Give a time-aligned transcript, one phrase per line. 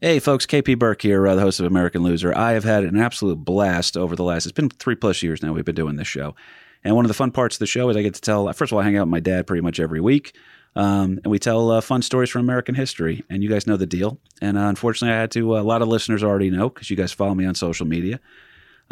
[0.00, 2.32] Hey, folks, KP Burke here, uh, the host of American Loser.
[2.32, 5.52] I have had an absolute blast over the last, it's been three plus years now
[5.52, 6.36] we've been doing this show.
[6.84, 8.70] And one of the fun parts of the show is I get to tell, first
[8.70, 10.36] of all, I hang out with my dad pretty much every week.
[10.76, 13.24] Um, and we tell uh, fun stories from American history.
[13.28, 14.20] And you guys know the deal.
[14.40, 16.96] And uh, unfortunately, I had to, uh, a lot of listeners already know because you
[16.96, 18.20] guys follow me on social media.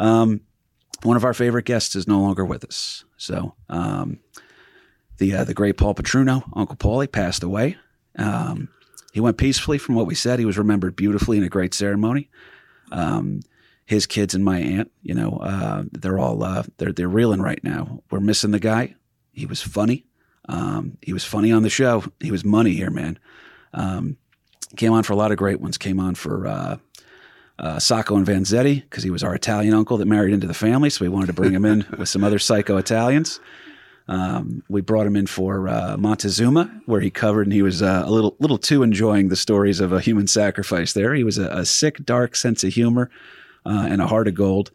[0.01, 0.41] Um,
[1.03, 3.05] one of our favorite guests is no longer with us.
[3.15, 4.19] So, um,
[5.19, 7.77] the, uh, the great Paul Petruno, Uncle Paulie, passed away.
[8.17, 8.67] Um,
[9.17, 10.37] he went peacefully from what we said.
[10.37, 12.29] He was remembered beautifully in a great ceremony.
[12.91, 13.39] Um,
[13.83, 17.63] his kids and my aunt, you know, uh, they're all uh, they're they're reeling right
[17.63, 18.03] now.
[18.11, 18.93] We're missing the guy.
[19.31, 20.05] He was funny.
[20.47, 22.03] Um, he was funny on the show.
[22.19, 23.17] He was money here, man.
[23.73, 24.17] Um,
[24.75, 25.79] came on for a lot of great ones.
[25.79, 26.77] Came on for uh,
[27.57, 30.91] uh, Sacco and Vanzetti because he was our Italian uncle that married into the family.
[30.91, 33.39] So we wanted to bring him in with some other psycho Italians.
[34.09, 38.03] Um, we brought him in for uh, Montezuma, where he covered, and he was uh,
[38.05, 40.93] a little little too enjoying the stories of a human sacrifice.
[40.93, 43.09] There, he was a, a sick, dark sense of humor
[43.65, 44.71] uh, and a heart of gold,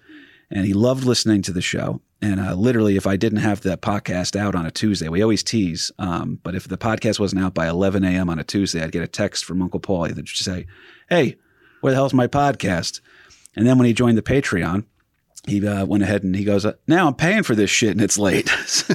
[0.50, 2.00] and he loved listening to the show.
[2.20, 5.42] And uh, literally, if I didn't have that podcast out on a Tuesday, we always
[5.42, 8.28] tease, um, but if the podcast wasn't out by 11 a.m.
[8.28, 10.66] on a Tuesday, I'd get a text from Uncle Paulie that would say,
[11.08, 11.36] "Hey,
[11.80, 13.00] where the hell's my podcast?"
[13.56, 14.84] And then when he joined the Patreon,
[15.46, 18.18] he uh, went ahead and he goes, "Now I'm paying for this shit and it's
[18.18, 18.94] late." so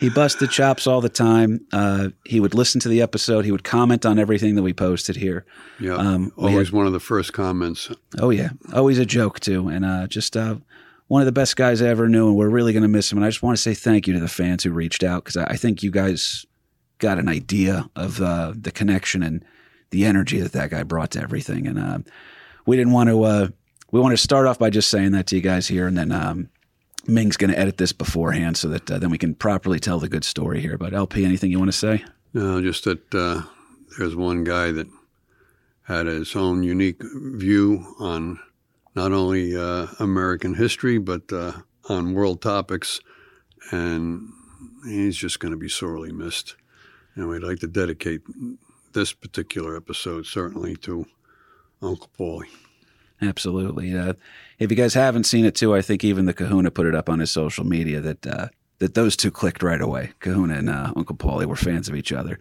[0.00, 1.64] he busted chops all the time.
[1.72, 3.44] Uh, he would listen to the episode.
[3.44, 5.44] He would comment on everything that we posted here.
[5.78, 7.90] Yeah, um, always had, one of the first comments.
[8.18, 10.56] Oh yeah, always a joke too, and uh, just uh,
[11.06, 12.28] one of the best guys I ever knew.
[12.28, 13.18] And we're really going to miss him.
[13.18, 15.36] And I just want to say thank you to the fans who reached out because
[15.36, 16.46] I, I, think you guys
[16.98, 19.44] got an idea of uh, the connection and
[19.90, 21.66] the energy that that guy brought to everything.
[21.66, 21.98] And uh,
[22.64, 23.52] we didn't want to
[23.92, 26.10] we want to start off by just saying that to you guys here, and then
[26.10, 26.48] um,
[27.06, 30.08] Ming's going to edit this beforehand so that uh, then we can properly tell the
[30.08, 30.78] good story here.
[30.78, 32.04] But LP, anything you want to say?
[32.32, 33.42] No, just that uh,
[33.98, 34.88] there's one guy that
[35.84, 38.40] had his own unique view on
[38.94, 41.52] not only uh, American history but uh,
[41.88, 43.00] on world topics,
[43.70, 44.30] and
[44.86, 46.56] he's just going to be sorely missed.
[47.14, 48.22] And we'd like to dedicate
[48.94, 51.04] this particular episode certainly to
[51.82, 52.48] Uncle Paulie.
[53.22, 53.96] Absolutely.
[53.96, 54.14] Uh,
[54.58, 57.08] if you guys haven't seen it too, I think even the Kahuna put it up
[57.08, 60.10] on his social media that uh, that those two clicked right away.
[60.18, 62.38] Kahuna and uh, Uncle Paulie were fans of each other.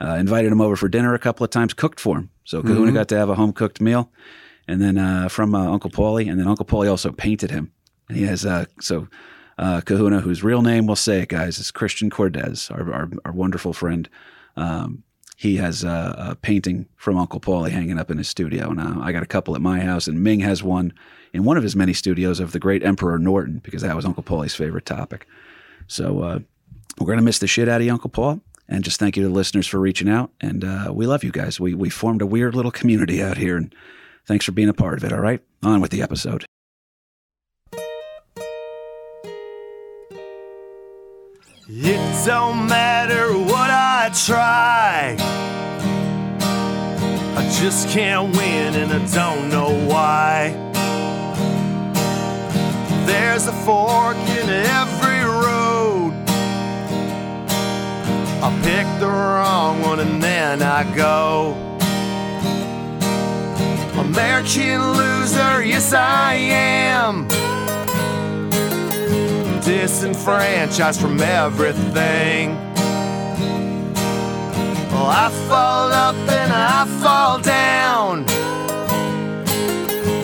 [0.00, 2.30] Uh, invited him over for dinner a couple of times, cooked for him.
[2.42, 2.94] So Kahuna mm-hmm.
[2.94, 4.10] got to have a home cooked meal,
[4.66, 7.72] and then uh, from uh, Uncle Paulie, and then Uncle Paulie also painted him.
[8.08, 8.40] And he has
[8.80, 9.08] so
[9.56, 13.72] Kahuna, whose real name we'll say it, guys, is Christian Cordes, our, our, our wonderful
[13.72, 14.08] friend.
[14.56, 15.04] Um,
[15.36, 18.70] he has a, a, painting from Uncle Paulie hanging up in his studio.
[18.70, 20.92] And uh, I got a couple at my house, and Ming has one
[21.32, 24.22] in one of his many studios of the great Emperor Norton because that was Uncle
[24.22, 25.26] Paulie's favorite topic.
[25.88, 26.38] So uh,
[26.98, 28.40] we're going to miss the shit out of you, Uncle Paul.
[28.68, 30.30] And just thank you to the listeners for reaching out.
[30.40, 31.60] And uh, we love you guys.
[31.60, 33.56] We, we formed a weird little community out here.
[33.56, 33.74] And
[34.26, 35.12] thanks for being a part of it.
[35.12, 35.42] All right.
[35.62, 36.46] On with the episode.
[41.66, 43.53] It don't matter what
[44.04, 45.16] I try.
[47.38, 50.52] I just can't win and I don't know why.
[53.06, 56.12] There's a fork in every road.
[58.42, 61.54] I pick the wrong one and then I go.
[63.98, 67.26] American loser, yes I am
[69.64, 72.73] disenfranchised from everything.
[75.04, 78.24] Well, I fall up and I fall down.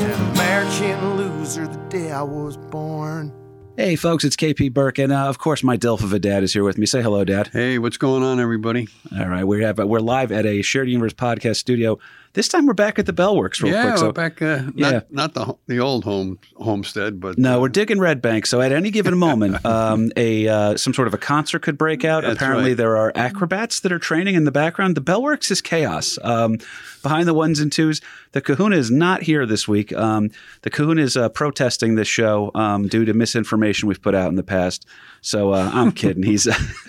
[0.01, 3.31] An American loser the day I was born.
[3.77, 6.55] Hey, folks, it's KP Burke, and uh, of course, my Delph of a dad is
[6.55, 6.87] here with me.
[6.87, 7.51] Say hello, Dad.
[7.53, 8.89] Hey, what's going on, everybody?
[9.13, 11.99] All right, we have we're live at a shared universe podcast studio
[12.33, 13.99] this time we're back at the Bellworks real yeah, quick.
[13.99, 15.01] So, we're back, uh, not, yeah.
[15.11, 18.47] not the the old home homestead, but no, uh, we're digging Red Bank.
[18.47, 22.05] So at any given moment, um, a uh, some sort of a concert could break
[22.05, 22.25] out.
[22.25, 22.77] Apparently, right.
[22.77, 24.97] there are acrobats that are training in the background.
[24.97, 26.19] The Bellworks is chaos.
[26.23, 26.59] Um,
[27.03, 28.01] behind the ones and twos,
[28.33, 29.93] the Kahuna is not here this week.
[29.93, 30.31] Um,
[30.63, 34.37] the Kahuna is uh, protesting this show um, due to misinformation we've put out in
[34.37, 34.87] the past.
[35.21, 36.23] So uh, I'm kidding.
[36.23, 36.45] He's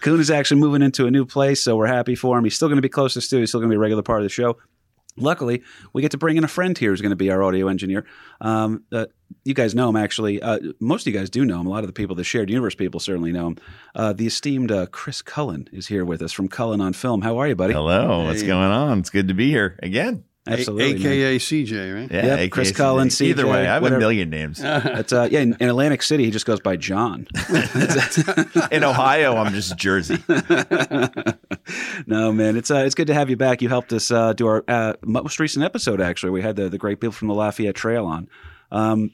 [0.00, 2.44] Kahuna's actually moving into a new place, so we're happy for him.
[2.44, 3.42] He's still going to be close to the studio.
[3.42, 4.56] He's still going to be a regular part of the show.
[5.16, 5.62] Luckily,
[5.92, 8.06] we get to bring in a friend here who's going to be our audio engineer.
[8.40, 9.06] Um, uh,
[9.44, 10.40] you guys know him, actually.
[10.40, 11.66] Uh, most of you guys do know him.
[11.66, 13.56] A lot of the people, the shared universe people, certainly know him.
[13.94, 17.20] Uh, the esteemed uh, Chris Cullen is here with us from Cullen on Film.
[17.20, 17.74] How are you, buddy?
[17.74, 18.20] Hello.
[18.20, 18.26] Hey.
[18.26, 19.00] What's going on?
[19.00, 20.24] It's good to be here again.
[20.44, 21.12] Absolutely, man.
[21.12, 22.10] AKA CJ, right?
[22.10, 22.76] Yeah, Yep, AKA Chris CJ.
[22.76, 23.96] Collins, Either way, I have whatever.
[23.98, 24.60] a million names.
[24.64, 27.28] It's, uh, yeah, in, in Atlantic City, he just goes by John.
[28.72, 30.18] In Ohio, I'm just Jersey.
[32.06, 33.62] no, man, it's uh, it's good to have you back.
[33.62, 36.00] You helped us uh, do our uh, most recent episode.
[36.00, 38.28] Actually, we had the the great people from the Lafayette Trail on.
[38.70, 39.12] Um,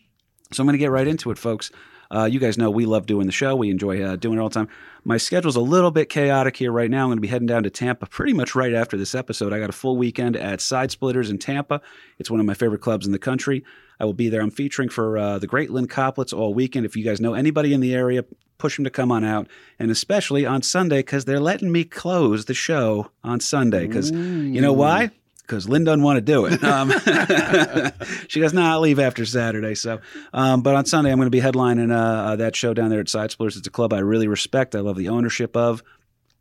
[0.53, 1.71] so I'm going to get right into it, folks.
[2.11, 3.55] Uh, you guys know we love doing the show.
[3.55, 4.69] We enjoy uh, doing it all the time.
[5.05, 7.03] My schedule's a little bit chaotic here right now.
[7.03, 9.53] I'm going to be heading down to Tampa pretty much right after this episode.
[9.53, 11.81] I got a full weekend at Side Splitters in Tampa.
[12.19, 13.65] It's one of my favorite clubs in the country.
[14.01, 14.41] I will be there.
[14.41, 16.87] I'm featuring for uh, the great Lynne Koplitz all weekend.
[16.87, 18.25] If you guys know anybody in the area,
[18.59, 22.45] push them to come on out, and especially on Sunday because they're letting me close
[22.45, 23.87] the show on Sunday.
[23.87, 25.11] Because you know why?
[25.49, 26.63] Because Lynne doesn't want to do it.
[26.63, 26.91] Um,
[28.29, 29.75] she does not leave after Saturday.
[29.75, 30.01] So,
[30.35, 33.01] um, but on Sunday I'm going to be headlining uh, uh, that show down there
[33.01, 33.57] at Side Splitters.
[33.57, 34.75] It's a club I really respect.
[34.75, 35.83] I love the ownership of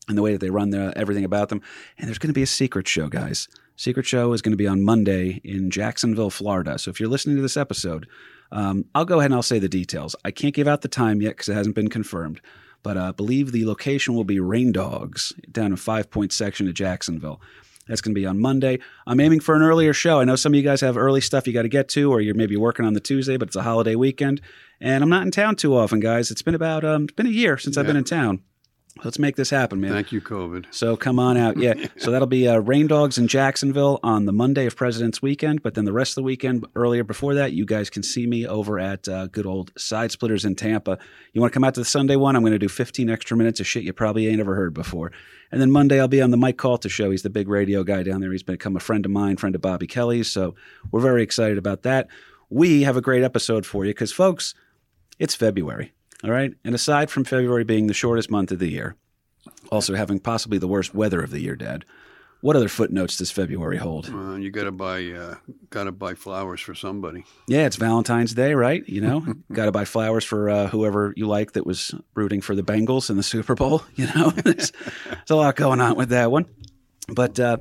[0.09, 1.61] and the way that they run the, everything about them.
[1.97, 3.47] And there's going to be a secret show, guys.
[3.77, 6.77] Secret show is going to be on Monday in Jacksonville, Florida.
[6.77, 8.07] So if you're listening to this episode,
[8.51, 10.15] um, I'll go ahead and I'll say the details.
[10.25, 12.41] I can't give out the time yet because it hasn't been confirmed,
[12.81, 16.73] but I believe the location will be Rain Dogs down in Five Point section of
[16.73, 17.41] Jacksonville.
[17.87, 18.79] That's going to be on Monday.
[19.05, 20.19] I'm aiming for an earlier show.
[20.19, 22.21] I know some of you guys have early stuff you got to get to, or
[22.21, 24.41] you're maybe working on the Tuesday, but it's a holiday weekend,
[24.81, 26.31] and I'm not in town too often, guys.
[26.31, 28.41] It's been about um, it's been a year since I've been in town.
[29.03, 29.91] Let's make this happen, man.
[29.91, 30.65] Thank you, COVID.
[30.71, 31.57] So come on out.
[31.57, 31.73] Yeah.
[31.97, 35.63] So that'll be uh, Rain Dogs in Jacksonville on the Monday of President's Weekend.
[35.63, 38.47] But then the rest of the weekend, earlier before that, you guys can see me
[38.47, 40.99] over at uh, good old Side Splitters in Tampa.
[41.33, 42.35] You want to come out to the Sunday one?
[42.35, 45.11] I'm going to do 15 extra minutes of shit you probably ain't ever heard before.
[45.51, 47.09] And then Monday, I'll be on the Mike Calta show.
[47.11, 48.31] He's the big radio guy down there.
[48.31, 50.31] He's become a friend of mine, friend of Bobby Kelly's.
[50.31, 50.55] So
[50.91, 52.07] we're very excited about that.
[52.49, 54.53] We have a great episode for you because, folks,
[55.19, 55.93] it's February.
[56.23, 56.53] All right.
[56.63, 58.95] And aside from February being the shortest month of the year,
[59.71, 61.85] also having possibly the worst weather of the year, Dad.
[62.41, 64.09] What other footnotes does February hold?
[64.13, 65.35] Uh, you got to buy uh,
[65.71, 67.25] got to buy flowers for somebody.
[67.47, 68.87] Yeah, it's Valentine's Day, right?
[68.87, 69.21] You know,
[69.51, 73.09] got to buy flowers for uh, whoever you like that was rooting for the Bengals
[73.09, 73.83] in the Super Bowl.
[73.95, 74.71] You know, there's,
[75.05, 76.45] there's a lot going on with that one.
[77.09, 77.57] But uh,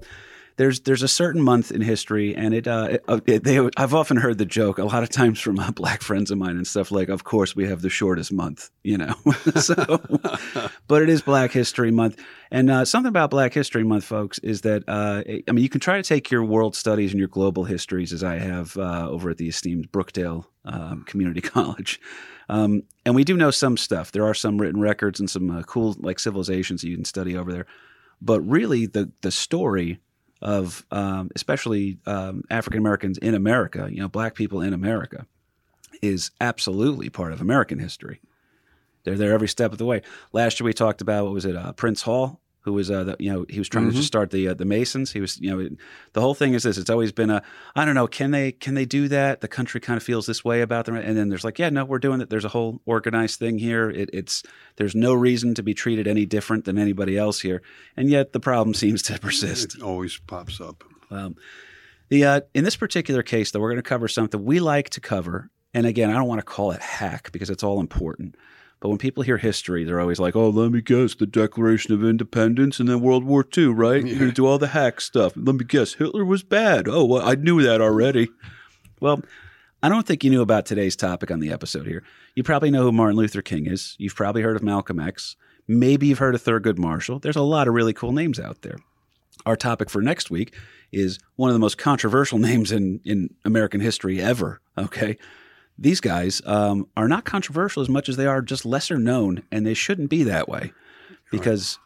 [0.56, 3.94] there's there's a certain month in history, and it, uh, it, uh, it they I've
[3.94, 6.66] often heard the joke a lot of times from uh, black friends of mine and
[6.66, 9.14] stuff like, of course we have the shortest month, you know.
[9.56, 10.00] so,
[10.88, 14.62] but it is Black History Month, and uh, something about Black History Month, folks, is
[14.62, 17.64] that uh, I mean you can try to take your world studies and your global
[17.64, 22.00] histories, as I have uh, over at the esteemed Brookdale um, Community College.
[22.48, 24.12] Um, and we do know some stuff.
[24.12, 27.52] There are some written records and some cool like civilizations that you can study over
[27.52, 27.66] there.
[28.22, 30.00] But really, the the story
[30.42, 35.26] of um, especially um, African Americans in America, you know, black people in America,
[36.02, 38.20] is absolutely part of American history.
[39.04, 40.02] They're there every step of the way.
[40.32, 43.16] Last year we talked about what was it, uh, Prince Hall, who was uh, the,
[43.20, 45.12] you know he was trying to just start the uh, the Masons.
[45.12, 45.68] He was you know
[46.14, 46.76] the whole thing is this.
[46.76, 47.40] It's always been a
[47.76, 49.40] I don't know can they can they do that?
[49.40, 51.84] The country kind of feels this way about them, and then there's like yeah no
[51.84, 52.28] we're doing it.
[52.28, 53.88] There's a whole organized thing here.
[53.88, 54.42] It, it's
[54.74, 57.62] there's no reason to be treated any different than anybody else here,
[57.96, 59.76] and yet the problem seems to persist.
[59.76, 60.82] It always pops up.
[61.08, 61.36] Um,
[62.08, 65.00] the uh, in this particular case, though, we're going to cover something we like to
[65.00, 68.34] cover, and again, I don't want to call it hack because it's all important.
[68.80, 72.04] But when people hear history, they're always like, "Oh, let me guess, the Declaration of
[72.04, 74.04] Independence and then World War II, right?
[74.06, 75.32] You're going to do all the hack stuff.
[75.36, 76.86] Let me guess, Hitler was bad.
[76.88, 78.28] Oh, well, I knew that already."
[79.00, 79.20] Well,
[79.82, 82.02] I don't think you knew about today's topic on the episode here.
[82.34, 83.94] You probably know who Martin Luther King is.
[83.98, 85.36] You've probably heard of Malcolm X.
[85.68, 87.18] Maybe you've heard of Thurgood Marshall.
[87.18, 88.78] There's a lot of really cool names out there.
[89.44, 90.54] Our topic for next week
[90.92, 94.60] is one of the most controversial names in, in American history ever.
[94.78, 95.18] Okay.
[95.78, 99.66] These guys um, are not controversial as much as they are just lesser known, and
[99.66, 100.72] they shouldn't be that way.
[101.30, 101.78] Because,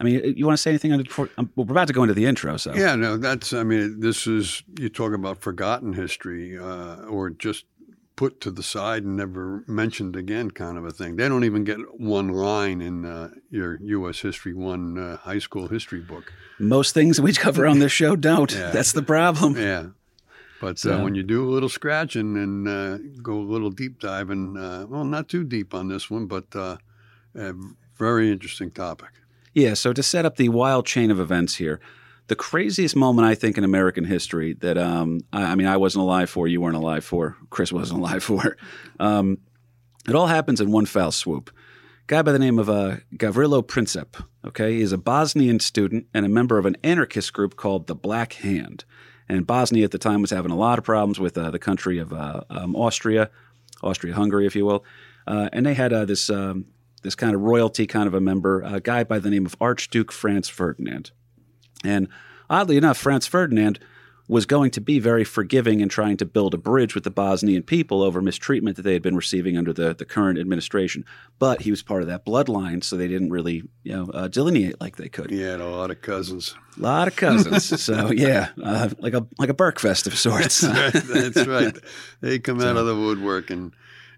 [0.00, 1.30] I mean, you want to say anything on before?
[1.38, 2.74] Um, well, we're about to go into the intro, so.
[2.74, 3.52] Yeah, no, that's.
[3.52, 7.66] I mean, this is you talk about forgotten history uh, or just
[8.16, 11.16] put to the side and never mentioned again, kind of a thing.
[11.16, 14.20] They don't even get one line in uh, your U.S.
[14.20, 16.32] History One uh, high school history book.
[16.58, 18.52] Most things we cover on this show don't.
[18.52, 18.70] Yeah.
[18.70, 19.56] That's the problem.
[19.56, 19.88] Yeah.
[20.60, 24.00] But So- uh, when you do a little scratching and uh, go a little deep
[24.00, 26.76] diving, uh, well, not too deep on this one, but uh,
[27.34, 27.54] a
[27.98, 29.08] very interesting topic.
[29.54, 31.80] Yeah, so to set up the wild chain of events here,
[32.28, 36.02] the craziest moment I think in American history that um, I, I mean I wasn't
[36.02, 38.56] alive for, you weren't alive for, Chris wasn't alive for.
[38.98, 39.38] Um,
[40.08, 41.50] it all happens in one foul swoop.
[42.06, 44.22] Guy by the name of uh, Gavrilo Princip.
[44.44, 48.34] Okay, he's a Bosnian student and a member of an anarchist group called the Black
[48.34, 48.84] Hand.
[49.28, 51.98] And Bosnia at the time was having a lot of problems with uh, the country
[51.98, 53.30] of uh, um, Austria,
[53.82, 54.84] Austria-Hungary, if you will,
[55.26, 56.66] uh, and they had uh, this um,
[57.02, 60.10] this kind of royalty kind of a member, a guy by the name of Archduke
[60.10, 61.10] Franz Ferdinand.
[61.84, 62.08] And
[62.50, 63.78] oddly enough, Franz Ferdinand
[64.28, 67.62] was going to be very forgiving and trying to build a bridge with the Bosnian
[67.62, 71.04] people over mistreatment that they had been receiving under the, the current administration.
[71.38, 74.80] But he was part of that bloodline, so they didn't really you know uh, delineate
[74.80, 75.30] like they could.
[75.30, 76.54] He had a lot of cousins.
[76.76, 80.60] A lot of cousins, so yeah, uh, like a like a Burkfest of sorts.
[80.60, 81.76] That's right.
[82.20, 83.72] They come out of the woodwork, and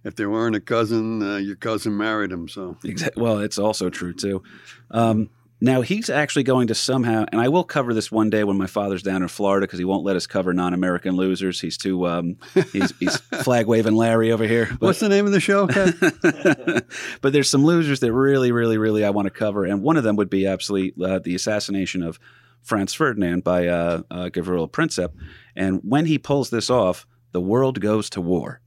[0.04, 2.48] if they weren't a cousin, uh, your cousin married him.
[2.48, 4.42] So Exa- Well, it's also true too.
[4.90, 5.28] Um,
[5.60, 8.66] now he's actually going to somehow, and I will cover this one day when my
[8.66, 11.60] father's down in Florida because he won't let us cover non-American losers.
[11.60, 12.36] He's too um,
[12.72, 14.68] he's, he's flag waving Larry over here.
[14.70, 15.68] But, what's the name of the show?
[17.20, 20.04] But there's some losers that really, really, really I want to cover, and one of
[20.04, 22.18] them would be absolutely uh, the assassination of
[22.62, 25.12] Franz Ferdinand by uh, uh, Gavrilo Princip.
[25.56, 28.60] And when he pulls this off, the world goes to war.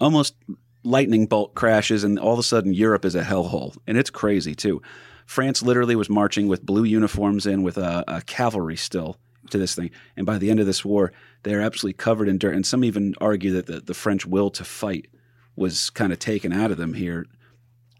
[0.00, 0.34] Almost
[0.82, 4.54] lightning bolt crashes, and all of a sudden Europe is a hellhole, and it's crazy
[4.54, 4.82] too.
[5.28, 9.18] France literally was marching with blue uniforms in with a, a cavalry still
[9.50, 12.54] to this thing, and by the end of this war, they're absolutely covered in dirt.
[12.54, 15.06] And some even argue that the, the French will to fight
[15.54, 17.26] was kind of taken out of them here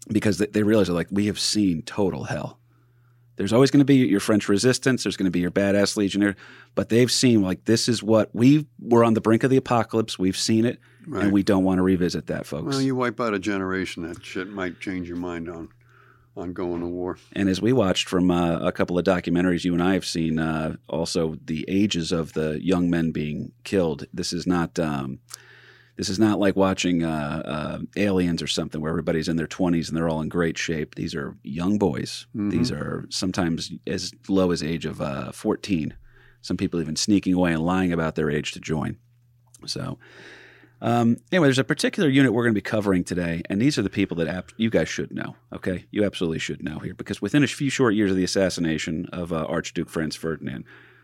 [0.07, 2.57] because they, they realize like we have seen total hell.
[3.35, 5.03] There's always going to be your French resistance.
[5.03, 6.35] There's going to be your badass legionnaire,
[6.73, 10.17] but they've seen like this is what we were on the brink of the apocalypse.
[10.17, 11.25] We've seen it, Right.
[11.25, 12.65] and we don't want to revisit that, folks.
[12.65, 14.01] well, you wipe out a generation.
[14.07, 15.69] That shit might change your mind on
[16.39, 17.17] on going to war.
[17.33, 20.39] And as we watched from uh, a couple of documentaries you and I have seen,
[20.39, 24.05] uh, also the ages of the young men being killed.
[24.13, 24.79] This is not.
[24.79, 25.19] Um,
[25.97, 29.89] this is not like watching uh, uh, Aliens or something where everybody's in their 20s
[29.89, 30.95] and they're all in great shape.
[30.95, 32.25] These are young boys.
[32.33, 35.93] These are sometimes as low as age of uh, 14.
[36.41, 38.95] Some people even sneaking away and lying about their age to join.
[39.65, 39.99] So,
[40.81, 43.81] um, anyway, there's a particular unit we're going to be covering today, and these are
[43.81, 45.35] the people that ap- you guys should know.
[45.53, 49.07] Okay, you absolutely should know here because within a few short years of the assassination
[49.11, 50.63] of uh, Archduke Franz Ferdinand,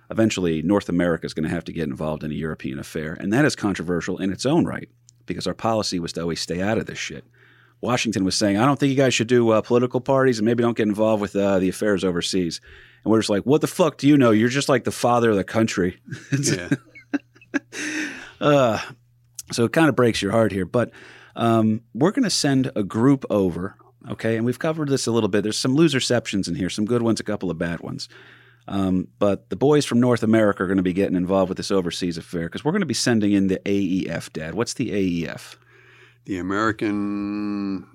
[0.10, 3.34] eventually North America is going to have to get involved in a European affair, and
[3.34, 4.90] that is controversial in its own right
[5.26, 7.26] because our policy was to always stay out of this shit.
[7.82, 10.64] Washington was saying, "I don't think you guys should do uh, political parties, and maybe
[10.64, 12.62] don't get involved with uh, the affairs overseas."
[13.04, 14.32] And we're just like, "What the fuck do you know?
[14.32, 16.00] You're just like the father of the country."
[16.42, 16.70] Yeah.
[18.42, 18.80] Uh,
[19.52, 20.92] so it kind of breaks your heart here, but
[21.36, 23.76] um, we're going to send a group over,
[24.10, 24.38] okay?
[24.38, 25.44] And we've covered this a little bit.
[25.44, 28.10] There's some loserceptions in here, some good ones, a couple of bad ones.
[28.68, 31.70] Um, but the boys from North America are going to be getting involved with this
[31.70, 34.56] overseas affair because we're going to be sending in the AEF, Dad.
[34.56, 35.56] What's the AEF?
[36.26, 37.88] the American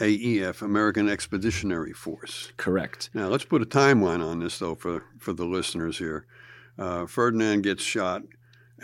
[0.00, 2.52] AEF, American Expeditionary Force.
[2.56, 3.10] Correct.
[3.12, 6.26] Now, let's put a timeline on this, though, for, for the listeners here.
[6.78, 8.22] Uh, Ferdinand gets shot,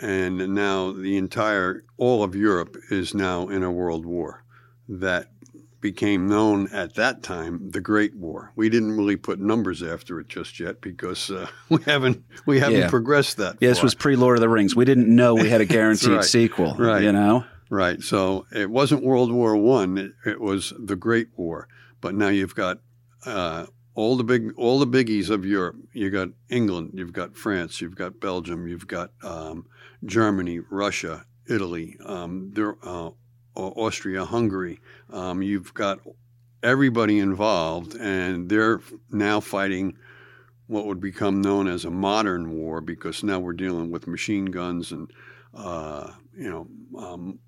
[0.01, 4.43] and now the entire, all of Europe is now in a world war
[4.87, 5.27] that
[5.79, 8.51] became known at that time the Great War.
[8.55, 12.79] We didn't really put numbers after it just yet because uh, we haven't we haven't
[12.79, 12.89] Yeah.
[12.89, 13.57] progressed that.
[13.59, 14.75] Yeah, this was pre Lord of the Rings.
[14.75, 16.23] We didn't know we had a guaranteed right.
[16.23, 16.75] sequel.
[16.75, 17.03] Right.
[17.03, 17.45] You know?
[17.69, 18.01] Right.
[18.01, 19.97] So it wasn't World War One.
[19.97, 21.67] It, it was the Great War.
[22.01, 22.79] But now you've got
[23.25, 25.75] uh, all the big all the biggies of Europe.
[25.93, 26.91] You've got England.
[26.93, 27.81] You've got France.
[27.81, 28.67] You've got Belgium.
[28.67, 29.65] You've got um,
[30.05, 33.11] Germany, Russia, Italy, um, there, uh,
[33.55, 34.79] Austria, Hungary.
[35.11, 35.99] Um, you've got
[36.61, 39.97] everybody involved, and they're now fighting
[40.67, 44.91] what would become known as a modern war because now we're dealing with machine guns
[44.91, 45.11] and
[45.53, 46.67] uh, you know
[46.99, 47.39] um,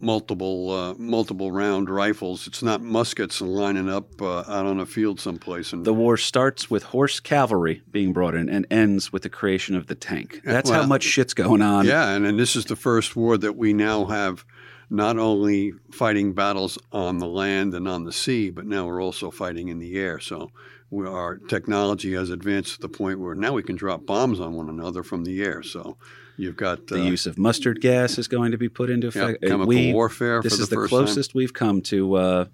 [0.00, 2.46] multiple uh, multiple round rifles.
[2.46, 5.72] It's not muskets lining up uh, out on a field someplace.
[5.72, 9.76] And The war starts with horse cavalry being brought in and ends with the creation
[9.76, 10.40] of the tank.
[10.44, 11.86] That's how much shit's going on.
[11.86, 14.44] yeah, and, and this is the first war that we now have
[14.92, 19.30] not only fighting battles on the land and on the sea, but now we're also
[19.30, 20.18] fighting in the air.
[20.18, 20.50] So
[20.90, 24.54] we, our technology has advanced to the point where now we can drop bombs on
[24.54, 25.62] one another from the air.
[25.62, 25.96] So
[26.36, 29.44] you've got The uh, use of mustard gas is going to be put into effect.
[29.44, 30.42] Uh, chemical we- warfare.
[30.42, 32.44] This is the, the closest we've come to uh,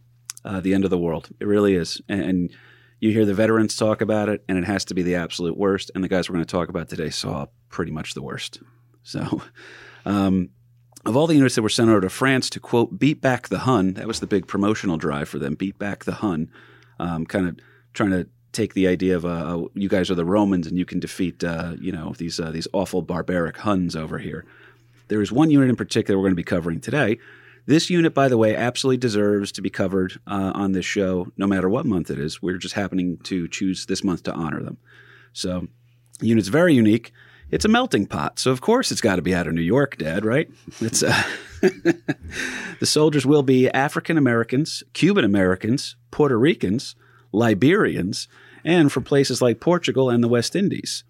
[0.45, 1.29] uh, the end of the world.
[1.41, 2.01] It really is.
[2.09, 2.51] And, and
[3.01, 5.91] you hear the veterans talk about it, and it has to be the absolute worst.
[5.95, 8.61] And the guys we're going to talk about today saw pretty much the worst.
[9.03, 9.43] So,
[10.05, 10.51] um,
[11.05, 13.61] of all the units that were sent over to France to quote beat back the
[13.61, 15.55] Hun, that was the big promotional drive for them.
[15.55, 16.51] Beat back the Hun,
[16.99, 17.59] um, kind of
[17.93, 20.85] trying to take the idea of uh, uh, you guys are the Romans and you
[20.85, 24.45] can defeat uh, you know these uh, these awful barbaric Huns over here.
[25.09, 27.19] There is one unit in particular we're going to be covering today.
[27.67, 31.49] This unit, by the way, absolutely deserves to be covered uh, on this show, no
[31.49, 32.41] matter what month it is.
[32.41, 34.79] We're just happening to choose this month to honor them.
[35.33, 35.67] So,
[36.21, 37.13] the unit's very unique.
[37.51, 39.99] It's a melting pot, so of course it's got to be out of New York,
[39.99, 40.25] Dad.
[40.25, 40.49] Right?
[40.81, 41.23] It's uh,
[41.61, 46.97] the soldiers will be African Americans, Cuban Americans, Puerto Ricans,
[47.33, 48.29] Liberians,
[48.67, 51.05] and from places like Portugal and the West Indies.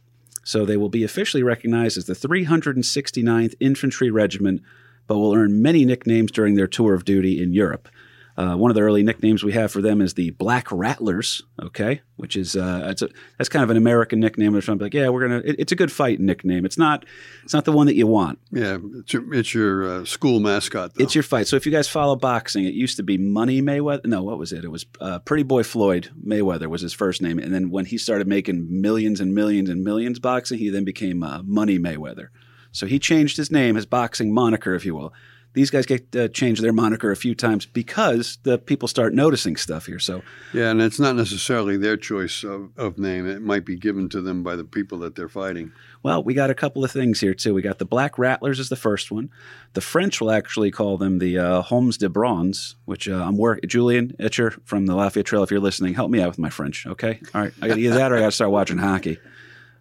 [0.45, 4.63] So they will be officially recognized as the 369th Infantry Regiment,
[5.09, 7.89] but will earn many nicknames during their tour of duty in Europe.
[8.37, 12.03] Uh, one of the early nicknames we have for them is the Black Rattlers, okay,
[12.17, 14.55] which is uh, it's a, that's kind of an American nickname.
[14.55, 15.43] Or something like, yeah, we're gonna.
[15.45, 16.67] It, it's a good fight nickname.
[16.67, 17.07] It's not.
[17.45, 18.39] It's not the one that you want.
[18.53, 20.95] Yeah, it's your, it's your uh, school mascot.
[20.95, 21.05] Though.
[21.05, 21.47] It's your fight.
[21.47, 24.05] So if you guys follow boxing, it used to be Money Mayweather.
[24.05, 24.65] No, what was it?
[24.65, 27.97] It was uh, Pretty Boy Floyd Mayweather was his first name, and then when he
[27.97, 32.29] started making millions and millions and millions boxing, he then became uh, Money Mayweather.
[32.71, 35.15] So he changed his name, his boxing moniker, if you will.
[35.57, 39.57] These guys get to change their moniker a few times because the people start noticing
[39.57, 39.99] stuff here.
[39.99, 40.21] So
[40.53, 43.27] yeah, and it's not necessarily their choice of, of name.
[43.27, 45.73] It might be given to them by the people that they're fighting.
[46.03, 47.55] Well, we got a couple of things here too.
[47.55, 49.31] We got the Black Rattlers is the first one.
[49.73, 53.61] The French will actually call them the uh, Hommes de Bronze, which uh, I'm work.
[53.67, 56.87] Julien Icher from the Lafayette Trail, if you're listening, help me out with my French.
[56.87, 57.53] Okay, all right.
[57.63, 59.19] I got to either that or I got to start watching hockey.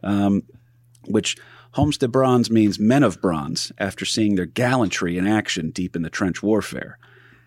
[0.03, 0.43] Um,
[1.07, 1.35] which
[1.75, 6.03] Hommes de Bronze means men of bronze after seeing their gallantry in action deep in
[6.03, 6.97] the trench warfare.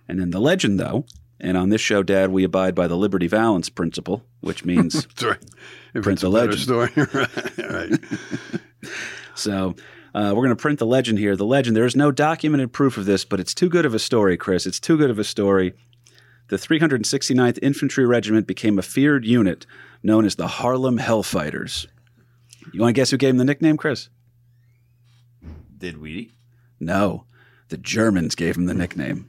[0.07, 1.07] And in the legend, though,
[1.41, 5.39] and on this show, Dad, we abide by the Liberty Valance principle, which means right.
[6.03, 6.61] Print the legend.
[6.61, 7.59] story, right?
[7.59, 8.01] right.
[9.35, 9.75] so.
[10.15, 11.37] Uh, we're going to print the legend here.
[11.37, 13.99] The legend, there is no documented proof of this, but it's too good of a
[13.99, 14.67] story, Chris.
[14.67, 15.75] It's too good of a story.
[16.49, 19.67] The 369th Infantry Regiment became a feared unit
[20.03, 21.87] known as the Harlem Hellfighters.
[22.73, 24.09] You want to guess who gave them the nickname, Chris?
[25.79, 26.33] Did we?
[26.81, 27.25] No,
[27.69, 29.29] the Germans gave him the nickname.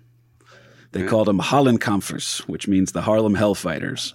[0.92, 4.14] They called them Höllenkämpfers, which means the Harlem Hellfighters.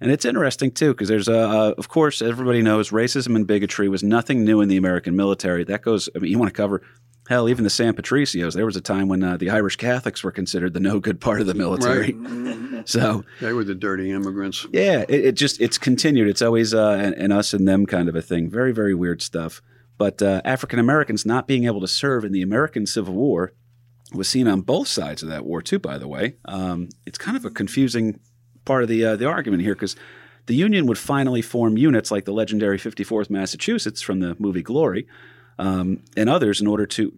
[0.00, 3.88] And it's interesting too, because there's a, uh, of course, everybody knows racism and bigotry
[3.88, 5.64] was nothing new in the American military.
[5.64, 6.08] That goes.
[6.14, 6.82] I mean, you want to cover.
[7.28, 8.54] Hell, even the San Patricios.
[8.54, 11.40] There was a time when uh, the Irish Catholics were considered the no good part
[11.40, 12.12] of the military.
[12.12, 12.52] Right.
[12.86, 14.64] So They were the dirty immigrants.
[14.70, 16.28] yeah, it, it just it's continued.
[16.28, 18.48] It's always uh, an, an us and them kind of a thing.
[18.48, 19.60] Very very weird stuff.
[19.98, 23.52] But uh, African Americans not being able to serve in the American Civil War
[24.12, 25.78] was seen on both sides of that war too.
[25.78, 28.20] By the way, um, it's kind of a confusing
[28.64, 29.96] part of the uh, the argument here because
[30.46, 35.06] the Union would finally form units like the legendary 54th Massachusetts from the movie Glory
[35.58, 37.12] um, and others in order to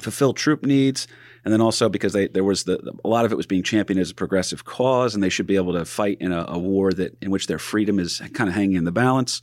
[0.00, 1.06] fulfill troop needs,
[1.44, 4.00] and then also because they, there was the a lot of it was being championed
[4.00, 6.92] as a progressive cause, and they should be able to fight in a, a war
[6.92, 9.40] that in which their freedom is kind of hanging in the balance,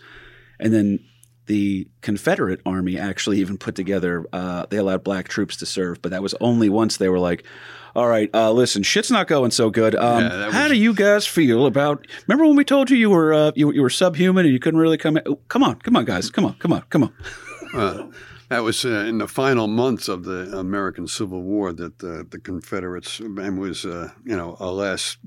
[0.59, 0.99] and then
[1.47, 6.11] the Confederate Army actually even put together uh, they allowed black troops to serve, but
[6.11, 7.43] that was only once they were like.
[7.93, 9.95] All right, uh, listen, shit's not going so good.
[9.95, 12.07] Um, Yeah, that how do you guys feel about?
[12.25, 14.79] Remember when we told you you were uh, you, you were subhuman and you couldn't
[14.79, 15.17] really come?
[15.17, 15.23] In?
[15.25, 17.13] Oh, come on, come on, guys, come on, come on, come on.
[18.47, 22.39] That was uh, in the final months of the American Civil War that uh, the
[22.41, 25.17] Confederates and was uh, you know a last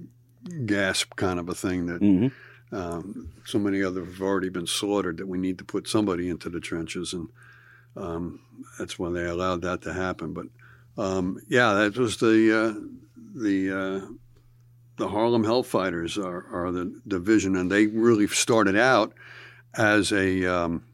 [0.67, 2.33] gasp kind of a thing that Mhm.
[2.75, 6.49] Um, so many others have already been slaughtered that we need to put somebody into
[6.51, 7.29] the trenches and
[7.97, 8.41] um,
[8.79, 10.33] that's when they allowed that to happen.
[10.33, 10.47] But
[10.97, 12.81] um, yeah, that was the uh,
[13.35, 14.07] the uh,
[14.97, 19.13] the Harlem Hellfighters are, are the division, and they really started out
[19.77, 20.85] as a um,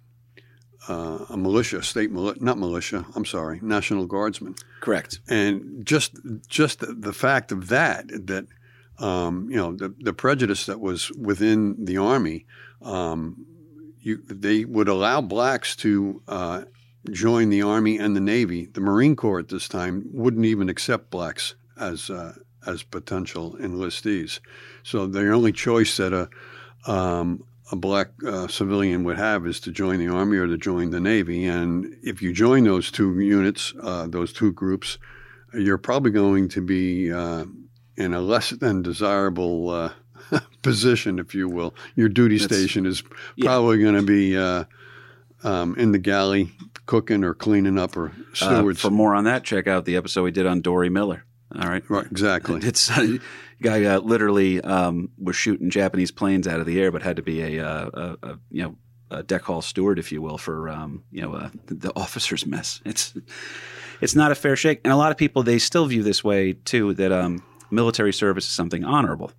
[0.88, 3.06] uh, a militia, state militia, not militia.
[3.14, 5.20] I'm sorry, National Guardsmen, Correct.
[5.28, 6.12] and just
[6.48, 8.46] just the, the fact of that that
[9.00, 12.46] um, you know the the prejudice that was within the army,
[12.82, 13.44] um,
[14.00, 16.22] you they would allow blacks to.
[16.28, 16.62] Uh,
[17.10, 18.66] join the army and the navy.
[18.66, 22.34] The Marine Corps at this time wouldn't even accept blacks as uh,
[22.66, 24.40] as potential enlistees.
[24.82, 26.28] So the only choice that a
[26.90, 30.90] um, a black uh, civilian would have is to join the army or to join
[30.90, 31.46] the navy.
[31.46, 34.98] And if you join those two units, uh, those two groups,
[35.54, 37.44] you're probably going to be uh,
[38.00, 39.92] in a less than desirable uh,
[40.62, 41.74] position, if you will.
[41.96, 43.02] Your duty That's- station is
[43.36, 43.46] yeah.
[43.46, 44.64] probably going to be uh,
[45.44, 46.50] um, in the galley
[46.86, 48.80] cooking or cleaning up or Uh, stewards.
[48.80, 51.24] for more on that, check out the episode we did on Dorie Miller.
[51.54, 51.82] All right.
[51.90, 52.60] right, exactly.
[52.64, 53.18] It's uh,
[53.60, 57.22] guy uh, literally um, was shooting Japanese planes out of the air, but had to
[57.22, 57.90] be a, uh,
[58.22, 58.76] a, a you know
[59.10, 62.80] a deck hall steward, if you will, for um, you know uh, the officers' mess.
[62.84, 63.14] It's
[64.00, 66.52] it's not a fair shake, and a lot of people they still view this way
[66.52, 69.32] too that um, military service is something honorable,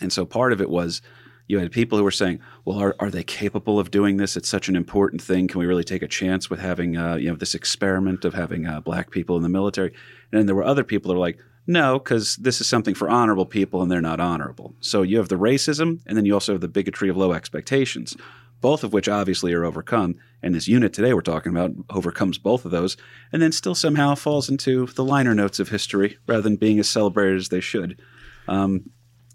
[0.00, 1.02] and so part of it was
[1.46, 4.36] you had people who were saying, "Well, are, are they capable of doing this?
[4.36, 5.46] It's such an important thing.
[5.48, 8.66] Can we really take a chance with having uh, you know this experiment of having
[8.66, 9.92] uh, black people in the military?"
[10.32, 13.10] And then there were other people that were like, "No, because this is something for
[13.10, 16.52] honorable people, and they're not honorable." So you have the racism, and then you also
[16.52, 18.16] have the bigotry of low expectations,
[18.60, 20.16] both of which obviously are overcome.
[20.42, 22.96] And this unit today we're talking about overcomes both of those,
[23.32, 26.88] and then still somehow falls into the liner notes of history rather than being as
[26.88, 28.00] celebrated as they should.
[28.48, 28.90] Um,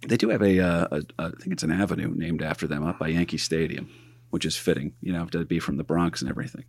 [0.07, 2.85] they do have a, uh, a, a, I think it's an avenue named after them
[2.85, 3.89] up by Yankee Stadium.
[4.29, 6.65] which is fitting, you know, to be from the Bronx and everything.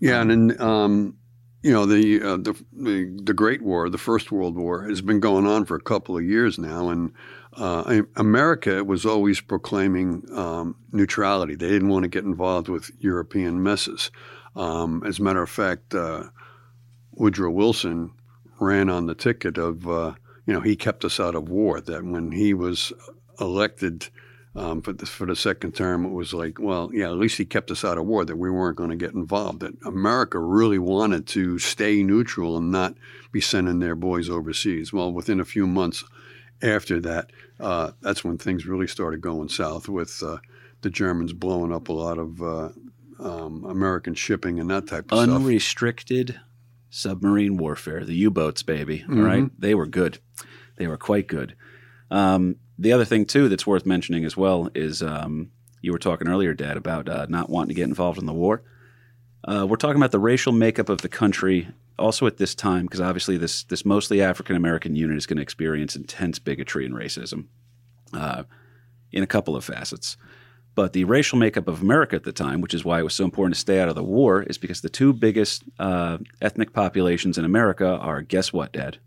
[0.00, 1.16] Yeah, and then um,
[1.62, 5.20] you know the, uh, the, the the Great War, the First World War, has been
[5.20, 7.12] going on for a couple of years now, and
[7.54, 11.54] uh, America was always proclaiming um, neutrality.
[11.54, 14.10] They didn't want to get involved with European messes.
[14.54, 16.24] Um, as a matter of fact, uh,
[17.12, 18.12] Woodrow Wilson
[18.60, 20.14] ran on the ticket of uh,
[20.46, 21.80] you know he kept us out of war.
[21.80, 22.92] That when he was
[23.40, 24.08] elected
[24.54, 27.44] um, for the for the second term, it was like, well, yeah, at least he
[27.44, 28.24] kept us out of war.
[28.24, 29.60] That we weren't going to get involved.
[29.60, 32.94] That America really wanted to stay neutral and not
[33.32, 34.92] be sending their boys overseas.
[34.92, 36.04] Well, within a few months
[36.62, 40.38] after that, uh, that's when things really started going south with uh,
[40.82, 42.68] the Germans blowing up a lot of uh,
[43.18, 46.38] um, American shipping and that type of Unrestricted stuff.
[46.38, 46.40] Unrestricted
[46.90, 49.00] submarine warfare, the U boats, baby.
[49.00, 49.18] Mm-hmm.
[49.18, 49.50] All right.
[49.58, 50.18] They were good.
[50.76, 51.54] They were quite good.
[52.10, 55.50] Um, the other thing, too, that's worth mentioning as well is um,
[55.82, 58.62] you were talking earlier, Dad, about uh, not wanting to get involved in the war.
[59.44, 61.68] Uh, we're talking about the racial makeup of the country
[61.98, 65.42] also at this time, because obviously this this mostly African American unit is going to
[65.42, 67.46] experience intense bigotry and racism
[68.12, 68.44] uh,
[69.12, 70.16] in a couple of facets.
[70.74, 73.24] But the racial makeup of America at the time, which is why it was so
[73.24, 77.36] important to stay out of the war, is because the two biggest uh, ethnic populations
[77.36, 78.98] in America are guess what, Dad?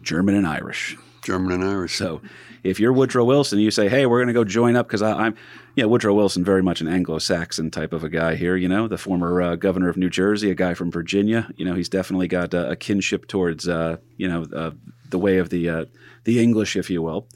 [0.00, 0.96] German and Irish.
[1.24, 1.96] German and Irish.
[1.96, 2.20] So
[2.62, 5.34] if you're Woodrow Wilson, you say, "Hey, we're going to go join up," because I'm,
[5.76, 8.56] yeah, Woodrow Wilson, very much an Anglo-Saxon type of a guy here.
[8.56, 11.50] You know, the former uh, governor of New Jersey, a guy from Virginia.
[11.56, 14.70] You know, he's definitely got uh, a kinship towards, uh, you know, uh,
[15.10, 15.84] the way of the uh,
[16.24, 17.28] the English, if you will.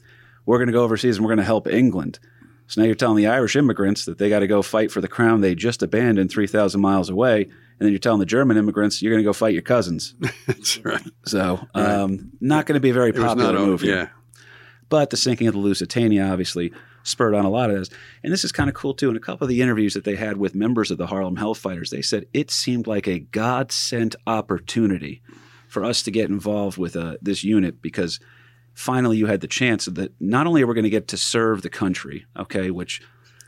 [0.45, 2.19] We're going to go overseas and we're going to help England.
[2.67, 5.07] So now you're telling the Irish immigrants that they got to go fight for the
[5.07, 7.43] crown they just abandoned 3,000 miles away.
[7.43, 10.13] And then you're telling the German immigrants you're going to go fight your cousins.
[10.47, 11.01] That's right.
[11.25, 12.19] So, um, right.
[12.41, 13.95] not going to be a very popular move here.
[13.95, 14.07] Yeah.
[14.87, 16.71] But the sinking of the Lusitania obviously
[17.03, 17.89] spurred on a lot of this.
[18.23, 19.09] And this is kind of cool too.
[19.09, 21.89] In a couple of the interviews that they had with members of the Harlem Hellfighters,
[21.89, 25.21] they said it seemed like a God sent opportunity
[25.67, 28.19] for us to get involved with uh, this unit because
[28.73, 31.61] finally you had the chance that not only are we going to get to serve
[31.61, 33.01] the country, okay, which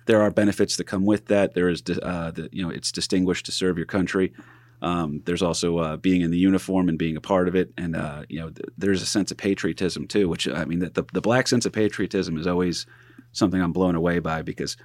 [0.05, 1.53] there are benefits that come with that.
[1.53, 4.33] There is, uh, the, you know, it's distinguished to serve your country.
[4.81, 7.95] Um, there's also uh, being in the uniform and being a part of it, and
[7.95, 10.27] uh, you know, th- there's a sense of patriotism too.
[10.27, 12.87] Which I mean, the, the black sense of patriotism is always
[13.31, 14.77] something I'm blown away by because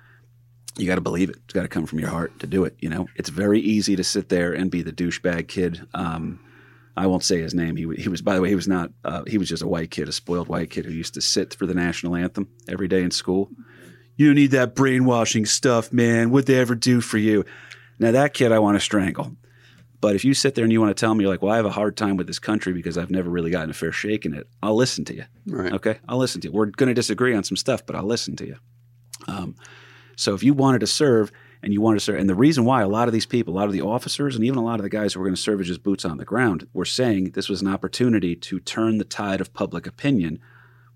[0.77, 1.37] you got to believe it.
[1.45, 2.77] It's got to come from your heart to do it.
[2.81, 5.87] You know, it's very easy to sit there and be the douchebag kid.
[5.95, 6.41] Um,
[6.97, 7.77] I won't say his name.
[7.77, 8.91] He, he was, by the way, he was not.
[9.05, 11.55] Uh, he was just a white kid, a spoiled white kid who used to sit
[11.55, 13.51] for the national anthem every day in school.
[14.17, 16.31] You need that brainwashing stuff, man.
[16.31, 17.45] What'd they ever do for you?
[17.99, 19.37] Now that kid, I want to strangle.
[20.01, 21.57] But if you sit there and you want to tell me, you're like, well, I
[21.57, 24.27] have a hard time with this country because I've never really gotten a fair shake
[24.27, 25.25] in it, I'll listen to you.
[25.47, 25.73] Right.
[25.73, 25.99] Okay?
[26.09, 26.53] I'll listen to you.
[26.53, 28.57] We're going to disagree on some stuff, but I'll listen to you.
[29.29, 29.57] Um,
[30.17, 31.33] so if you wanted to serve
[31.63, 33.57] and you wanted to serve, and the reason why a lot of these people, a
[33.57, 35.41] lot of the officers, and even a lot of the guys who were going to
[35.41, 38.99] serve as just boots on the ground were saying this was an opportunity to turn
[38.99, 40.39] the tide of public opinion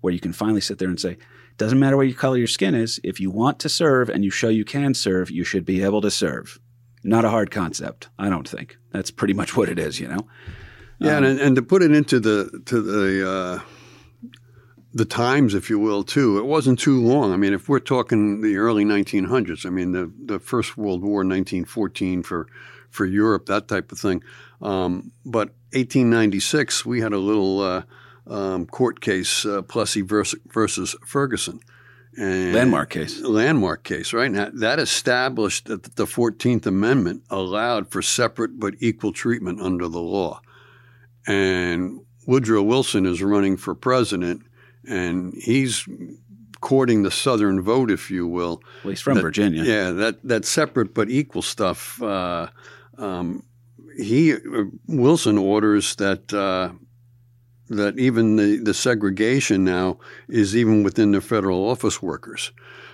[0.01, 1.17] where you can finally sit there and say,
[1.57, 4.31] doesn't matter what your color your skin is, if you want to serve and you
[4.31, 6.59] show you can serve, you should be able to serve.
[7.03, 8.77] Not a hard concept, I don't think.
[8.91, 10.27] That's pretty much what it is, you know.
[10.99, 13.59] Yeah, um, and, and to put it into the to the uh,
[14.93, 16.37] the times, if you will, too.
[16.37, 17.33] It wasn't too long.
[17.33, 21.19] I mean, if we're talking the early 1900s, I mean, the the First World War,
[21.19, 22.47] 1914 for
[22.91, 24.21] for Europe, that type of thing.
[24.61, 27.83] Um, but 1896, we had a little uh,
[28.27, 31.61] um, court case, uh, Plessy versus, versus Ferguson,
[32.17, 33.21] and landmark case.
[33.21, 34.31] Landmark case, right?
[34.31, 40.01] Now, that established that the 14th Amendment allowed for separate but equal treatment under the
[40.01, 40.41] law.
[41.25, 44.41] And Woodrow Wilson is running for president,
[44.87, 45.87] and he's
[46.59, 48.61] courting the Southern vote, if you will.
[48.83, 49.63] Well, he's from that, Virginia.
[49.63, 52.01] Yeah, that, that separate but equal stuff.
[52.01, 52.47] Uh,
[52.97, 53.43] um,
[53.97, 54.37] he uh,
[54.87, 56.71] Wilson orders that uh,
[57.71, 62.51] that even the, the segregation now is even within the federal office workers.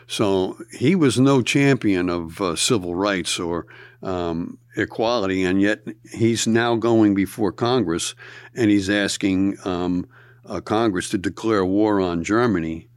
[0.07, 3.67] So he was no champion of uh, civil rights or
[4.01, 5.81] um, equality, and yet
[6.13, 8.15] he's now going before Congress
[8.55, 10.07] and he's asking um,
[10.45, 12.87] uh, Congress to declare war on Germany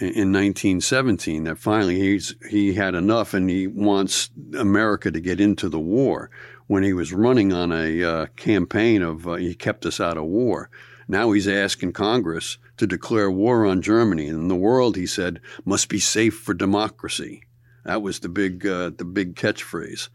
[0.00, 1.44] in 1917.
[1.44, 6.30] That finally he's he had enough and he wants America to get into the war.
[6.68, 10.24] When he was running on a uh, campaign of uh, he kept us out of
[10.24, 10.70] war.
[11.12, 15.90] Now he's asking Congress to declare war on Germany, and the world, he said, must
[15.90, 17.42] be safe for democracy.
[17.84, 20.08] That was the big uh, the big catchphrase.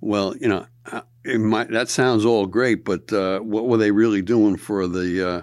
[0.00, 1.00] Well, you know, uh,
[1.38, 5.42] might, that sounds all great, but uh, what were they really doing for the uh,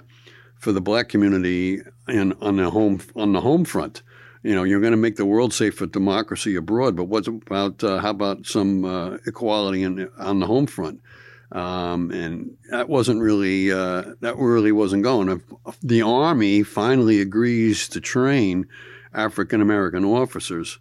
[0.58, 4.04] for the black community and on the home on the home front?
[4.44, 7.84] you know, you're going to make the world safe for democracy abroad, but what about
[7.84, 11.02] uh, how about some uh, equality in, on the home front?
[11.52, 15.42] Um, and that wasn't really uh, that really wasn't going.
[15.84, 18.68] The army finally agrees to train
[19.14, 20.80] African American officers,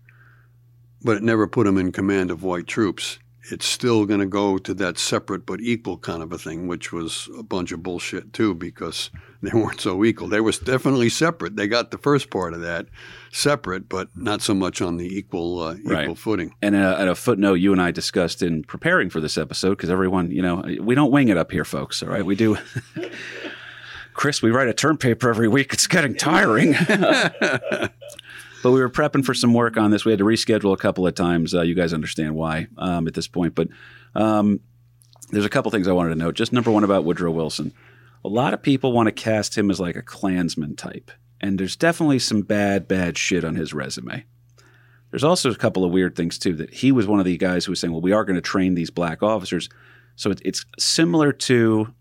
[1.03, 3.19] but it never put them in command of white troops.
[3.51, 6.93] It's still going to go to that separate but equal kind of a thing, which
[6.93, 9.11] was a bunch of bullshit too, because
[9.43, 10.29] they weren't so equal.
[10.29, 11.57] They were definitely separate.
[11.57, 12.87] They got the first part of that
[13.33, 16.19] separate, but not so much on the equal uh, equal Right.
[16.19, 16.55] footing.
[16.61, 19.89] And a, and a footnote you and I discussed in preparing for this episode, because
[19.91, 22.03] everyone, you know, we don't wing it up here, folks.
[22.03, 22.57] All right, we do.
[24.15, 25.73] Chris, we write a term paper every week.
[25.73, 26.73] It's getting tiring.
[26.89, 27.91] but
[28.65, 30.05] we were prepping for some work on this.
[30.05, 31.55] We had to reschedule a couple of times.
[31.55, 33.55] Uh, you guys understand why um, at this point.
[33.55, 33.69] But
[34.15, 34.61] um,
[35.31, 36.35] there's a couple things I wanted to note.
[36.35, 37.73] Just number one about Woodrow Wilson.
[38.25, 41.11] A lot of people want to cast him as like a Klansman type.
[41.41, 44.25] And there's definitely some bad, bad shit on his resume.
[45.11, 46.55] There's also a couple of weird things too.
[46.55, 48.41] That he was one of the guys who was saying, "Well, we are going to
[48.41, 49.69] train these black officers."
[50.17, 51.93] So it, it's similar to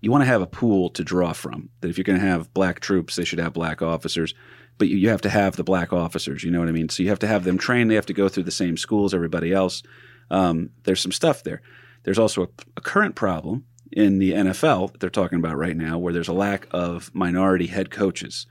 [0.00, 1.70] you want to have a pool to draw from.
[1.80, 4.34] That if you're going to have black troops, they should have black officers,
[4.78, 6.42] but you, you have to have the black officers.
[6.44, 6.88] You know what I mean?
[6.88, 7.90] So you have to have them trained.
[7.90, 9.82] They have to go through the same schools everybody else.
[10.30, 11.62] Um, there's some stuff there.
[12.02, 15.98] There's also a, a current problem in the NFL that they're talking about right now,
[15.98, 18.46] where there's a lack of minority head coaches,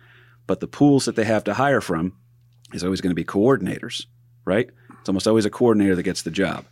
[0.48, 2.14] but the pools that they have to hire from
[2.74, 4.06] is always going to be coordinators,
[4.46, 4.70] right?
[5.00, 6.66] It's almost always a coordinator that gets the job.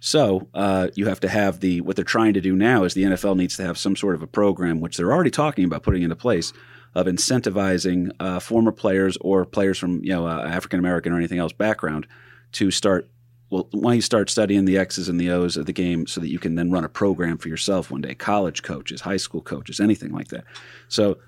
[0.00, 3.04] So uh, you have to have the what they're trying to do now is the
[3.04, 6.02] NFL needs to have some sort of a program, which they're already talking about putting
[6.02, 6.52] into place,
[6.94, 11.38] of incentivizing uh, former players or players from you know uh, African American or anything
[11.38, 12.06] else background
[12.52, 13.08] to start.
[13.50, 16.20] Well, why don't you start studying the X's and the O's of the game so
[16.20, 18.14] that you can then run a program for yourself one day?
[18.14, 20.44] College coaches, high school coaches, anything like that.
[20.88, 21.18] So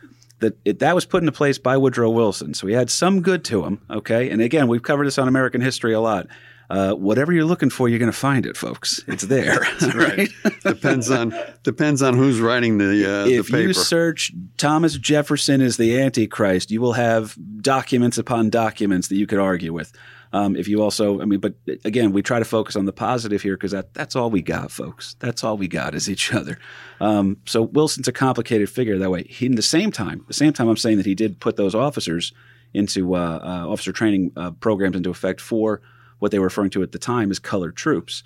[0.40, 2.54] that it, that was put into place by Woodrow Wilson.
[2.54, 3.80] So he had some good to him.
[3.90, 6.26] Okay, and again, we've covered this on American history a lot.
[6.70, 9.02] Uh, whatever you're looking for, you're going to find it, folks.
[9.06, 9.60] It's there,
[9.94, 10.28] right?
[10.64, 13.60] depends on depends on who's writing the uh, the if paper.
[13.60, 19.26] you search Thomas Jefferson is the Antichrist, you will have documents upon documents that you
[19.26, 19.92] could argue with.
[20.32, 23.42] Um, if you also, I mean, but again, we try to focus on the positive
[23.42, 25.16] here because that, that's all we got, folks.
[25.20, 26.58] That's all we got is each other.
[27.00, 29.24] Um, so Wilson's a complicated figure that way.
[29.24, 31.74] He, in the same time, the same time, I'm saying that he did put those
[31.74, 32.32] officers
[32.74, 35.80] into uh, uh, officer training uh, programs into effect for
[36.18, 38.22] what they were referring to at the time as colored troops.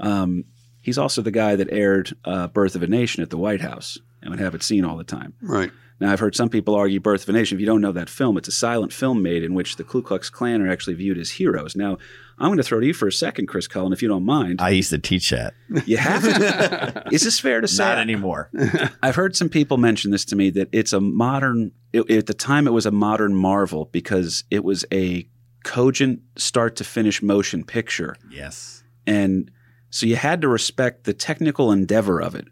[0.00, 0.44] Um,
[0.80, 3.98] he's also the guy that aired uh, Birth of a Nation at the White House
[4.22, 5.34] and would have it seen all the time.
[5.42, 5.70] right.
[6.02, 7.56] Now, I've heard some people argue Birth of a Nation.
[7.56, 10.02] If you don't know that film, it's a silent film made in which the Ku
[10.02, 11.76] Klux Klan are actually viewed as heroes.
[11.76, 11.96] Now,
[12.38, 14.60] I'm going to throw to you for a second, Chris Cullen, if you don't mind.
[14.60, 15.54] I used to teach that.
[15.86, 17.04] You have to.
[17.12, 17.84] Is this fair to say?
[17.84, 18.50] Not anymore.
[19.02, 21.70] I've heard some people mention this to me that it's a modern.
[21.92, 25.28] It, at the time, it was a modern marvel because it was a
[25.62, 28.82] cogent start to finish motion picture, yes.
[29.06, 29.52] and
[29.90, 32.48] so you had to respect the technical endeavor of it.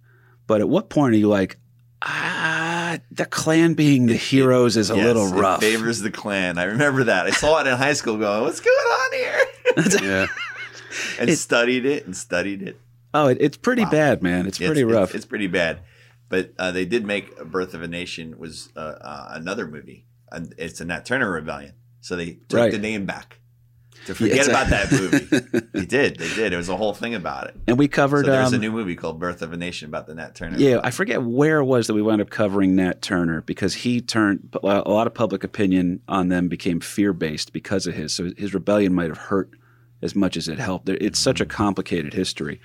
[0.46, 1.58] But at what point are you like,
[2.02, 2.39] ah,
[3.10, 5.60] the Klan being the heroes is a Yes, little it rough?
[5.60, 6.58] favors the Klan.
[6.58, 7.26] I remember that.
[7.26, 9.40] I saw it in high school going, what's going on here?
[10.02, 10.26] Yeah.
[11.18, 12.80] and It- studied it and studied it.
[13.12, 13.90] Oh, it, it's pretty Wow.
[13.90, 14.46] bad, man.
[14.46, 15.10] It's pretty rough.
[15.10, 15.80] It's, it's pretty bad.
[16.28, 20.06] But uh, they did make a Birth of a Nation was uh, uh, another movie.
[20.30, 21.74] And it's a Nat Turner rebellion.
[22.00, 22.70] So they took Right.
[22.72, 23.39] the name back
[24.14, 25.18] to forget a- about that movie.
[25.72, 26.18] they did.
[26.18, 26.52] They did.
[26.52, 27.56] It was a whole thing about it.
[27.66, 28.26] and we So covered.
[28.26, 30.58] there's a um, new movie called Birth of a Nation about the Nat Turner.
[30.58, 34.00] Yeah, I forget where it was that we wound up covering Nat Turner because he
[34.00, 38.14] turned a lot of public opinion on them became fear based because of his.
[38.14, 39.50] So his rebellion might have hurt
[40.02, 40.88] as much as it helped.
[40.88, 42.60] It's such a complicated history.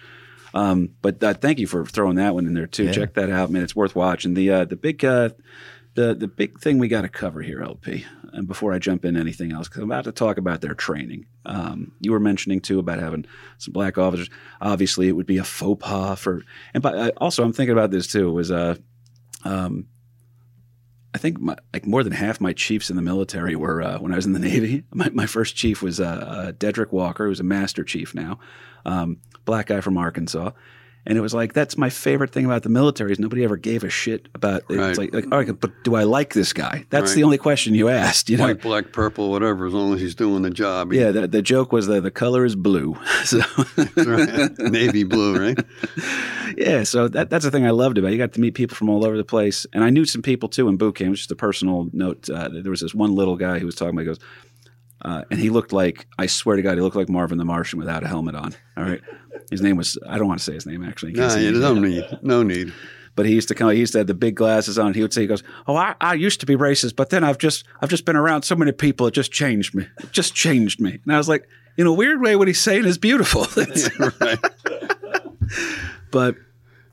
[0.54, 2.86] Um, but uh, thank you for throwing that one in there too.
[2.86, 2.92] Yeah.
[2.94, 3.62] Check that out, man.
[3.64, 4.36] It's worth watching.
[4.36, 5.30] The uh, the big uh,
[5.96, 8.06] the the big thing we got to cover here, LP.
[8.34, 11.26] And before I jump in anything else, because I'm about to talk about their training.
[11.46, 13.26] Um, you were mentioning too about having
[13.58, 14.30] some black officers.
[14.60, 16.44] Obviously, it would be a faux pas for.
[16.74, 18.32] And uh, also, I'm thinking about this too.
[18.32, 18.76] Was uh,
[19.46, 19.88] um,
[21.16, 24.12] I think my, like more than half my chiefs in the military were uh, when
[24.12, 24.84] I was in the Navy.
[24.94, 28.38] My, my first chief was uh, uh, Dedrick Walker, who's a master chief now,
[28.86, 30.52] um, black guy from Arkansas.
[31.08, 33.84] And it was like that's my favorite thing about the military is nobody ever gave
[33.84, 34.80] a shit about it.
[34.80, 36.86] It's like, like all right, but do I like this guy?
[36.90, 37.16] That's Right.
[37.18, 38.30] the only question you asked.
[38.30, 40.92] You know, White, black, purple, whatever, as long as he's doing the job.
[40.94, 41.12] yeah.
[41.12, 42.98] The, the joke was that the color is blue.
[43.26, 43.40] So
[43.98, 44.52] Right.
[44.60, 45.60] Navy blue, right?
[46.58, 48.12] yeah, so that, that's the thing I loved about it.
[48.14, 49.66] You got to meet people from all over the place.
[49.74, 51.16] And I knew some people too in boot camp.
[51.16, 52.30] Just a personal note.
[52.30, 54.20] Uh, there was this one little guy who was talking about, he goes,
[55.06, 57.80] uh, and he looked like, I swear to God, he looked like Marvin the Martian
[57.80, 58.54] without a helmet on.
[58.76, 59.02] All right.
[59.52, 61.14] His name was, I don't want to say his name actually.
[61.14, 62.04] No, case he- yeah, no need.
[62.24, 62.74] No need.
[63.16, 63.70] but he used to come.
[63.72, 64.94] He used to have the big glasses on.
[64.94, 67.38] He would say, "He goes, oh, I, I used to be racist, but then I've
[67.38, 69.06] just I've just been around so many people.
[69.08, 69.88] It just changed me.
[70.00, 72.86] It just changed me." And I was like, in a weird way, what he's saying
[72.86, 73.46] is beautiful.
[74.22, 74.40] right.
[76.12, 76.36] but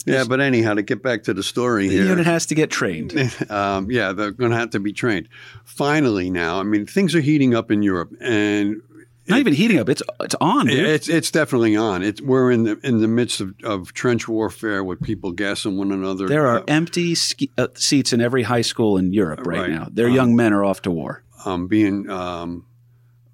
[0.07, 2.71] Yeah, but anyhow, to get back to the story the here, unit has to get
[2.71, 3.13] trained.
[3.51, 5.29] um, yeah, they're going to have to be trained.
[5.65, 8.81] Finally, now, I mean, things are heating up in Europe, and
[9.29, 9.89] Not even heating up.
[9.89, 10.67] It's it's on.
[10.67, 10.79] Dude.
[10.85, 12.03] it's it's definitely on.
[12.03, 15.93] It's we're in the in the midst of, of trench warfare with people gassing one
[15.93, 16.27] another.
[16.27, 19.71] There are Uh, empty ski, uh, seats in every high school in Europe right, Right.
[19.71, 19.89] now.
[19.91, 21.23] Their young men are off to war.
[21.45, 22.65] um, being um,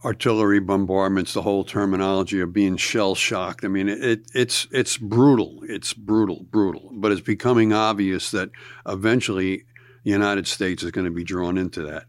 [0.04, 3.64] artillery bombardments, the whole terminology of being shell shocked.
[3.64, 5.60] I mean, it, it's it's brutal.
[5.68, 6.90] It's brutal, brutal.
[6.92, 8.50] But it's becoming obvious that
[8.86, 9.64] eventually
[10.04, 12.04] the United States is going to be drawn into that.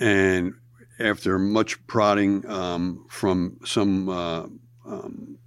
[0.00, 0.54] And
[0.98, 4.46] after much prodding um, from some uh,
[4.86, 5.38] um,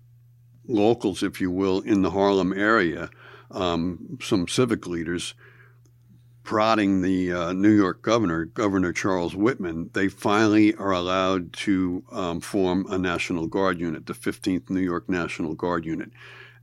[0.67, 3.09] locals, if you will, in the Harlem area,
[3.51, 5.33] um, some civic leaders
[6.47, 12.39] prodding the uh, New York governor, Governor Charles Whitman, they finally are allowed to um,
[12.39, 16.09] form a National Guard unit, the 15th New York National Guard unit.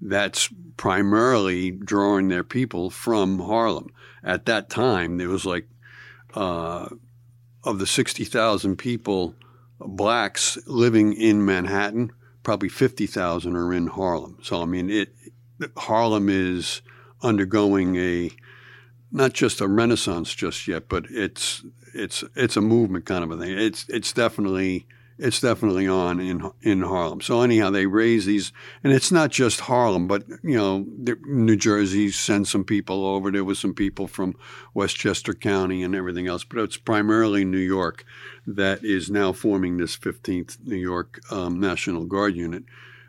[0.01, 3.91] That's primarily drawing their people from Harlem.
[4.23, 5.69] At that time, there was like,
[6.33, 6.89] uh,
[7.63, 9.35] of the 60,000 people,
[9.79, 12.11] blacks living in Manhattan,
[12.43, 14.39] probably 50,000 are in Harlem.
[14.43, 15.15] So, I mean, it
[15.77, 16.81] Harlem is
[17.23, 18.31] undergoing a
[19.15, 23.39] not just a renaissance just yet, but it's it's it's a movement kind of a
[23.39, 23.57] thing.
[23.57, 24.87] It's it's definitely
[25.19, 27.21] it's definitely on in in Harlem.
[27.21, 30.85] So anyhow, they raise these, and it's not just Harlem, but you know,
[31.27, 33.31] New Jersey sent some people over.
[33.31, 34.35] There was some people from
[34.75, 38.05] Westchester County and everything else, but it's primarily New York
[38.49, 42.65] that is now forming this 15th New York um, National Guard unit,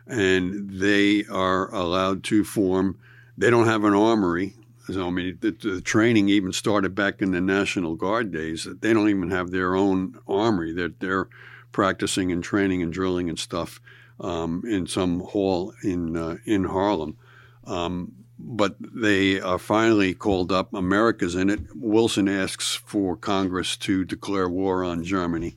[0.06, 2.96] and they are allowed to form.
[3.36, 4.54] They don't have an armory.
[4.90, 8.68] So I mean, the, the training even started back in the National Guard days.
[8.80, 10.72] They don't even have their own armory.
[10.72, 11.28] They're they're
[11.72, 13.80] practicing and training and drilling and stuff
[14.20, 17.16] um, in some hall in uh, in Harlem.
[17.64, 20.72] Um, but they are finally called up.
[20.74, 21.60] America's in it.
[21.74, 25.56] Wilson asks for Congress to declare war on Germany.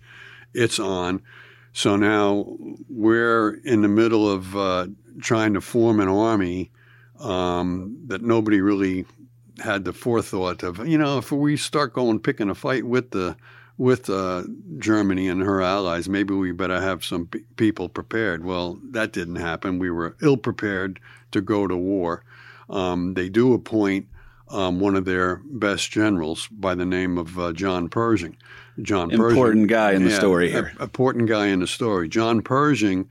[0.53, 1.21] It's on.
[1.73, 2.57] So now
[2.89, 4.87] we're in the middle of uh,
[5.21, 6.71] trying to form an army
[7.19, 9.05] um, that nobody really
[9.59, 10.87] had the forethought of.
[10.87, 13.35] You know, if we start going picking a fight with the
[13.77, 14.43] with uh,
[14.77, 18.43] Germany and her allies, maybe we better have some pe- people prepared.
[18.43, 19.79] Well, that didn't happen.
[19.79, 20.99] We were ill prepared
[21.31, 22.23] to go to war.
[22.69, 24.07] Um, they do appoint
[24.49, 28.35] um, one of their best generals by the name of uh, John Pershing.
[28.81, 30.73] John Pershing, Important guy in the yeah, story a- here.
[30.81, 32.09] important guy in the story.
[32.09, 33.07] John Pershing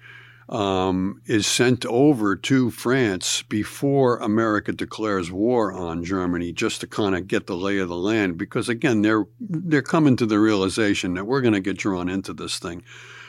[0.49, 7.15] um, is sent over to France before America declares war on Germany, just to kind
[7.15, 8.39] of get the lay of the land.
[8.39, 12.33] Because again, they're they're coming to the realization that we're going to get drawn into
[12.33, 12.83] this thing.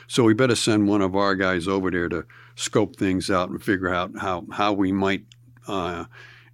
[0.06, 2.24] So we better send one of our guys over there to
[2.56, 5.24] scope things out and figure out how how we might
[5.68, 6.06] uh,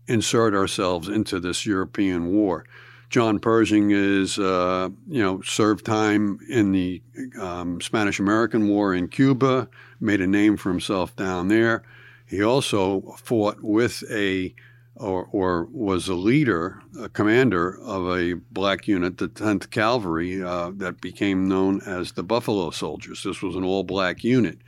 [0.08, 2.64] insert ourselves into this European war.
[3.08, 7.00] John Pershing is, uh, you know, served time in the
[7.40, 9.68] um, Spanish American War in Cuba,
[10.00, 11.82] made a name for himself down there.
[12.26, 14.54] He also fought with a,
[14.96, 20.72] or, or was a leader, a commander of a black unit, the 10th Cavalry, uh,
[20.76, 23.22] that became known as the Buffalo Soldiers.
[23.22, 24.58] This was an all black unit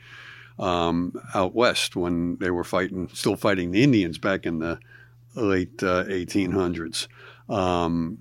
[0.57, 4.79] um, out west when they were fighting, still fighting the Indians back in the
[5.35, 7.07] late uh, 1800s.
[7.49, 8.19] Um,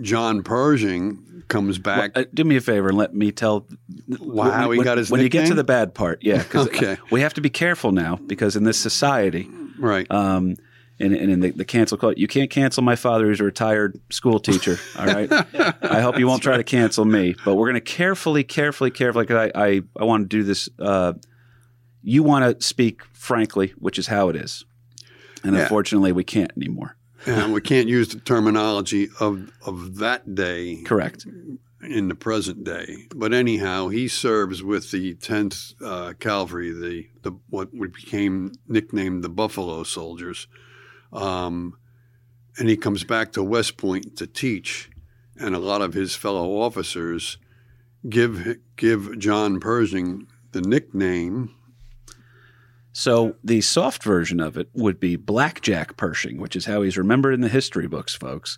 [0.00, 2.12] John Pershing comes back.
[2.14, 3.66] Uh, do me a favor and let me tell
[4.18, 6.22] Wow, how he when, got his when you get to the bad part.
[6.22, 6.96] Yeah, because Okay.
[7.10, 10.10] we have to be careful now because in this society, right.
[10.10, 10.56] um,
[10.98, 14.00] and, and in the, the cancel cult, you can't cancel my father who's a retired
[14.10, 14.78] school teacher.
[14.98, 15.30] All right,
[15.82, 19.24] I hope you won't try to cancel me, but we're going to carefully, carefully, carefully.
[19.26, 20.68] Because I, I, I want to do this.
[20.78, 21.12] Uh,
[22.02, 24.64] you want to speak frankly, which is how it is,
[25.44, 25.62] and Yeah.
[25.62, 26.95] unfortunately, we can't anymore.
[27.26, 31.26] And we can't use the terminology of, of that day Correct.
[31.82, 33.06] in the present day.
[33.14, 39.24] But anyhow, he serves with the 10th uh, Cavalry, the, the what we became nicknamed
[39.24, 40.46] the Buffalo Soldiers.
[41.12, 41.76] Um,
[42.58, 44.90] and he comes back to West Point to teach,
[45.36, 47.38] and a lot of his fellow officers
[48.08, 51.54] give give John Pershing the nickname.
[52.98, 57.34] So the soft version of it would be Blackjack Pershing, which is how he's remembered
[57.34, 58.56] in the history books, folks.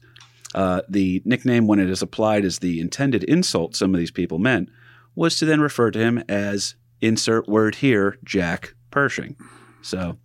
[0.55, 4.39] Uh, the nickname, when it is applied as the intended insult some of these people
[4.39, 4.69] meant,
[5.17, 9.35] was to then refer to him as insert word here, Jack Pershing.
[9.83, 10.19] So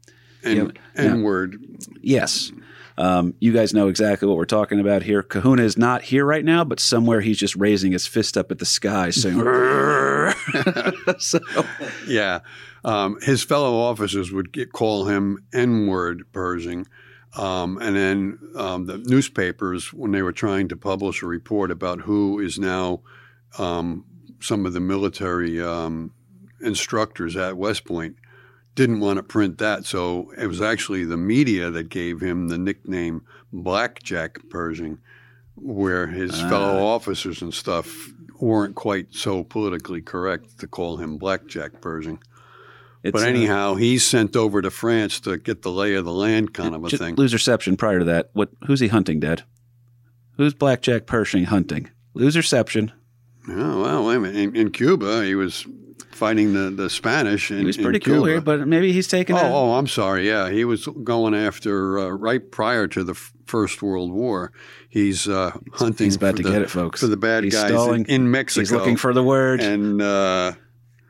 [0.43, 0.57] And
[0.95, 1.11] Yeah, yeah.
[1.13, 1.57] N word.
[1.99, 2.51] yes,
[2.99, 5.23] Um, you guys know exactly what we're talking about here.
[5.23, 8.59] Kahuna is not here right now, but somewhere he's just raising his fist up at
[8.59, 9.39] the sky, saying,
[11.17, 11.39] so,
[12.07, 12.41] Yeah.
[12.85, 16.87] Um, his fellow officers would get, call him N word Pershing.
[17.35, 22.01] Um, and then um, the newspapers, when they were trying to publish a report about
[22.01, 23.01] who is now
[23.57, 24.05] um,
[24.39, 26.11] some of the military um,
[26.61, 28.17] instructors at West Point,
[28.75, 29.85] didn't want to print that.
[29.85, 34.99] So it was actually the media that gave him the nickname Blackjack Pershing,
[35.55, 38.09] where his fellow officers and stuff
[38.39, 42.19] weren't quite so politically correct to call him Blackjack Pershing.
[43.03, 46.13] It's, But uh, anyhow, he's sent over to France to get the lay of the
[46.13, 47.15] land kind of a thing.
[47.15, 48.29] Loserception prior to that.
[48.33, 48.49] What?
[48.65, 49.43] Who's he hunting, Dad?
[50.37, 51.89] Who's Blackjack Pershing hunting?
[52.15, 52.91] Loserception.
[53.49, 54.35] Oh, well, wait a minute.
[54.37, 55.65] In, in Cuba, he was
[56.11, 57.51] fighting the, the Spanish.
[57.51, 59.35] In, He was pretty cool here, but maybe he's taking.
[59.35, 60.25] Oh, a, oh, I'm sorry.
[60.27, 64.53] Yeah, he was going after uh, right prior to the f- First World War.
[64.89, 66.05] He's uh, hunting.
[66.05, 67.01] he's about for to the, get it, folks.
[67.01, 68.61] for the bad He's guys in, in Mexico.
[68.61, 69.59] He's looking for the word.
[69.59, 70.53] and uh,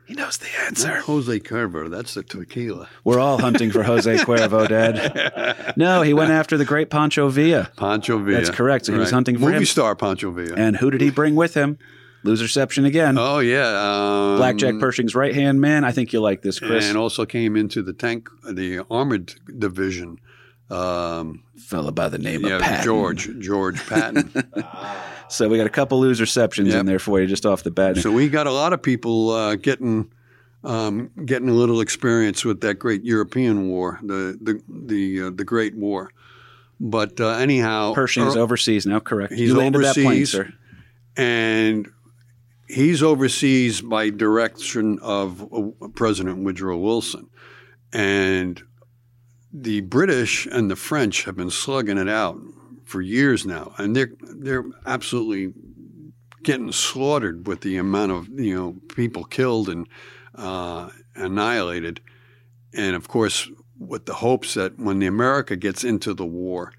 [0.06, 0.94] he knows the not answer.
[1.00, 1.88] Jose Cuervo.
[1.90, 2.88] That's the tequila.
[3.04, 5.74] We're all hunting for Jose Cuervo, Dad.
[5.76, 7.70] No, he went after the great Pancho Villa.
[7.76, 8.36] Pancho Villa.
[8.38, 8.86] That's correct.
[8.86, 9.64] So he was hunting for movie him.
[9.64, 10.54] star Pancho Villa.
[10.56, 11.78] And who did he bring with him?
[12.24, 13.18] Loserception again.
[13.18, 15.84] oh yeah, um, Blackjack Pershing's right hand man.
[15.84, 16.88] I think you'll like this, Chris.
[16.88, 20.18] and also came into the tank, the armored division.
[20.70, 22.84] Um, Fella by the name yeah, of Patton.
[22.84, 24.32] George George Patton.
[25.26, 26.80] So we got a couple loserceptions Yep.
[26.80, 27.96] in there for you just off the bat.
[27.96, 30.12] so we got a lot of people uh, getting
[30.62, 35.42] um, getting a little experience with that great European war, the the the uh, the
[35.44, 36.10] Great War.
[36.78, 39.32] But uh, anyhow, Pershing is overseas now, correct?
[39.32, 40.30] He's you landed that plane, overseas.
[40.32, 40.52] sir.
[41.16, 41.88] and
[42.68, 47.28] he's overseas by direction of uh, President Woodrow Wilson,
[47.92, 48.62] and
[49.56, 52.40] the British and the French have been slugging it out
[52.84, 55.54] for years now, and they're they're absolutely
[56.42, 59.86] getting slaughtered with the amount of you know people killed and
[60.34, 62.00] uh, annihilated,
[62.74, 63.48] and of course
[63.78, 66.72] with the hopes that when the America gets into the war,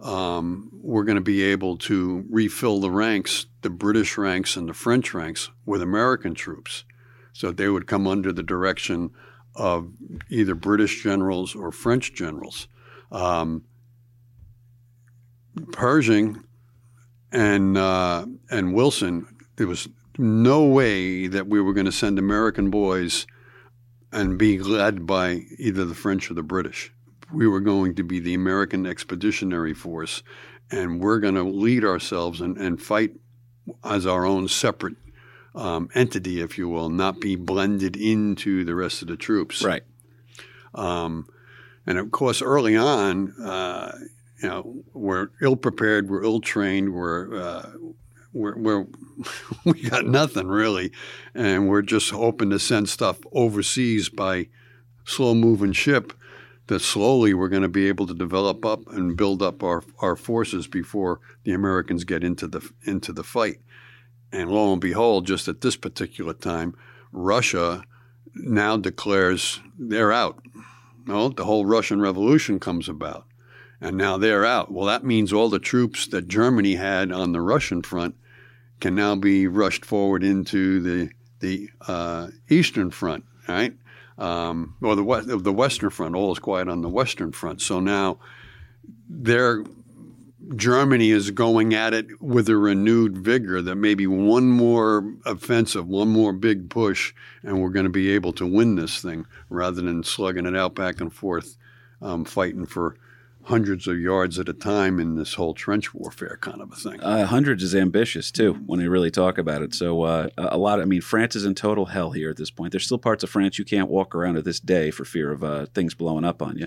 [0.00, 4.74] um, we're going to be able to refill the ranks, the British ranks and the
[4.74, 6.84] French ranks, with American troops.
[7.32, 9.10] So they would come under the direction
[9.56, 9.90] of
[10.28, 12.68] either British generals or French generals.
[13.10, 13.64] Um,
[15.72, 16.44] Pershing
[17.32, 19.26] and uh, and Wilson,
[19.56, 19.88] there was
[20.18, 23.26] no way that we were going to send American boys
[24.12, 26.92] and be led by either the French or the British.
[27.32, 30.22] We were going to be the American Expeditionary Force,
[30.70, 33.12] and we're going to lead ourselves and, and fight
[33.82, 34.96] as our own separate
[35.56, 39.64] um, entity, if you will, not be blended into the rest of the troops.
[39.64, 39.82] Right.
[40.74, 41.26] Um,
[41.86, 43.96] and of course, early on, uh,
[44.42, 47.70] you know, we're ill prepared, we're ill trained, we're, uh,
[48.32, 48.86] we're, we're
[49.64, 50.92] we got nothing really,
[51.34, 54.48] and we're just hoping to send stuff overseas by
[55.04, 56.12] slow moving ship.
[56.68, 60.16] That slowly we're going to be able to develop up and build up our, our
[60.16, 63.58] forces before the Americans get into the into the fight.
[64.36, 66.76] And lo and behold, just at this particular time,
[67.10, 67.82] Russia
[68.34, 70.44] now declares they're out.
[71.06, 73.24] No, the whole Russian Revolution comes about,
[73.80, 74.70] and now they're out.
[74.70, 78.14] Well, that means all the troops that Germany had on the Russian front
[78.78, 81.10] can now be rushed forward into the
[81.40, 83.72] the uh, Eastern Front, right?
[84.18, 86.14] Um, or the the Western Front.
[86.14, 87.62] All is quiet on the Western Front.
[87.62, 88.18] So now
[89.08, 89.64] they're
[90.54, 96.08] Germany is going at it with a renewed vigor that maybe one more offensive, one
[96.08, 100.04] more big push, and we're going to be able to win this thing rather than
[100.04, 101.56] slugging it out back and forth,
[102.00, 102.96] um, fighting for
[103.44, 107.00] hundreds of yards at a time in this whole trench warfare kind of a thing.
[107.00, 109.72] Uh, hundreds is ambitious too when you really talk about it.
[109.72, 110.80] So uh, a lot.
[110.80, 112.72] I mean, France is in total hell here at this point.
[112.72, 115.44] There's still parts of France you can't walk around to this day for fear of
[115.44, 116.66] uh, things blowing up on you.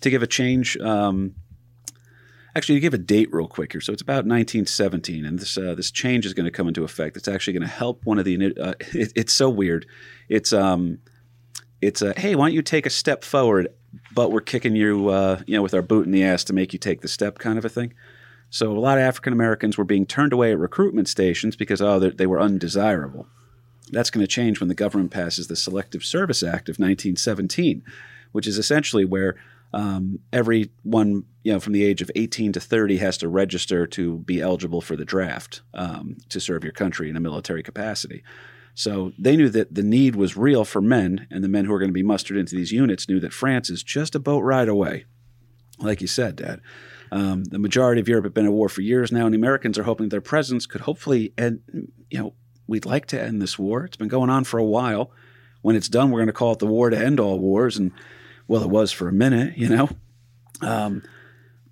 [0.00, 1.36] To give a change, um,
[2.54, 3.80] actually, to give a date real quick here.
[3.80, 7.16] So it's about 1917, and this uh, this change is going to come into effect.
[7.16, 8.54] It's actually going to help one of the.
[8.60, 9.86] Uh, it, it's so weird.
[10.28, 10.98] It's um,
[11.80, 13.68] it's a hey, why don't you take a step forward?
[14.14, 16.72] But we're kicking you, uh, you know, with our boot in the ass to make
[16.72, 17.92] you take the step, kind of a thing.
[18.48, 21.98] So a lot of African Americans were being turned away at recruitment stations because oh
[21.98, 23.26] they, they were undesirable.
[23.90, 27.82] That's going to change when the government passes the Selective Service Act of 1917,
[28.32, 29.36] which is essentially where
[29.72, 34.18] um, everyone you know from the age of 18 to 30 has to register to
[34.18, 38.22] be eligible for the draft um, to serve your country in a military capacity.
[38.74, 41.78] So they knew that the need was real for men, and the men who were
[41.78, 44.68] going to be mustered into these units knew that France is just a boat ride
[44.68, 45.04] away,
[45.78, 46.60] like you said, Dad.
[47.10, 49.78] Um, the majority of Europe have been at war for years now, and the Americans
[49.78, 51.60] are hoping their presence could hopefully end.
[52.10, 52.34] You know,
[52.66, 53.84] we'd like to end this war.
[53.84, 55.10] It's been going on for a while.
[55.60, 57.92] When it's done, we're going to call it the war to end all wars, and
[58.48, 59.88] well, it was for a minute, you know.
[60.60, 61.02] Um,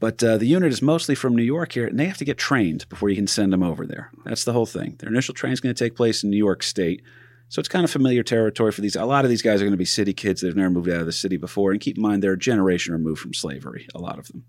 [0.01, 2.39] but uh, the unit is mostly from New York here, and they have to get
[2.39, 4.11] trained before you can send them over there.
[4.25, 4.97] That's the whole thing.
[4.99, 7.03] Their initial training is going to take place in New York State.
[7.51, 8.97] So it's kind of familiar territory for these.
[8.97, 10.41] A lot of these guys are going to be city kids.
[10.41, 11.73] They've never moved out of the city before.
[11.73, 14.45] And keep in mind, they're a generation removed from slavery, a lot of them.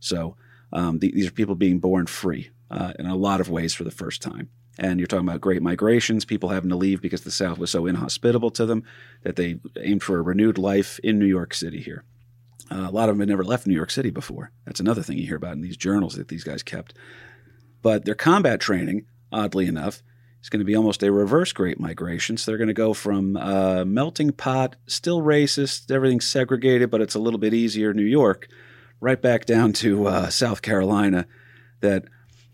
[0.00, 0.36] So
[0.72, 3.84] um, the, these are people being born free uh, in a lot of ways for
[3.84, 4.50] the first time.
[4.78, 7.86] And you're talking about great migrations, people having to leave because the South was so
[7.86, 8.84] inhospitable to them
[9.22, 12.04] that they aimed for a renewed life in New York City here.
[12.70, 14.52] Uh, a lot of them had never left New York City before.
[14.64, 16.94] That's another thing you hear about in these journals that these guys kept.
[17.82, 20.02] But their combat training, oddly enough,
[20.40, 22.36] is going to be almost a reverse Great Migration.
[22.36, 27.14] So they're going to go from uh, melting pot, still racist, everything's segregated, but it's
[27.14, 28.48] a little bit easier, New York,
[29.00, 31.26] right back down to uh, South Carolina.
[31.80, 32.04] That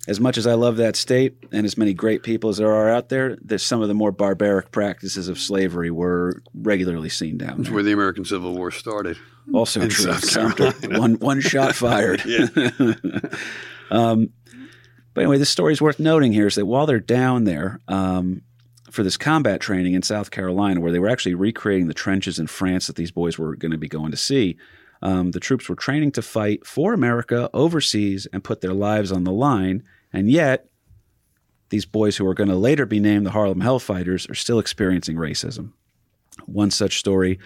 [0.07, 2.89] as much as I love that state and as many great people as there are
[2.89, 7.59] out there, that some of the more barbaric practices of slavery were regularly seen down
[7.59, 7.75] That's there.
[7.75, 9.17] where the American Civil War started.
[9.53, 10.13] Also in true.
[10.13, 10.99] South Carolina.
[11.01, 12.23] one one shot fired.
[12.27, 12.47] Yeah.
[13.91, 14.31] um,
[15.15, 18.43] but anyway, this story is worth noting here is that while they're down there um,
[18.91, 22.49] for this combat training in South Carolina, where they were actually recreating the trenches in
[22.49, 24.59] France that these boys were going to be going to see,
[25.01, 29.25] um, the troops were training to fight for America overseas and put their lives on
[29.25, 29.83] the line.
[30.17, 30.71] And yet,
[31.69, 35.17] these boys who are going to later be named the Harlem Hellfighters are still experiencing
[35.17, 35.73] racism.
[36.47, 37.39] One such story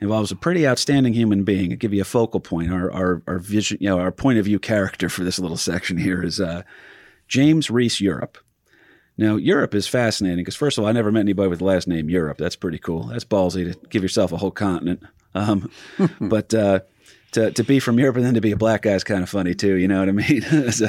[0.00, 1.72] involves a pretty outstanding human being.
[1.72, 2.70] I'll give you a focal point.
[2.72, 5.96] Our, our, our vision, you know, our point of view character for this little section
[5.96, 6.62] here is uh,
[7.26, 8.36] James Reese Europe.
[9.16, 11.88] Now, Europe is fascinating because, first of all, I never met anybody with the last
[11.88, 12.36] name Europe.
[12.36, 13.04] That's pretty cool.
[13.04, 15.02] That's ballsy to give yourself a whole continent.
[15.34, 15.70] Um,
[16.20, 16.80] but uh,
[17.32, 19.28] to, to be from Europe and then to be a black guy is kind of
[19.28, 19.74] funny, too.
[19.76, 20.42] You know what I mean?
[20.72, 20.88] So-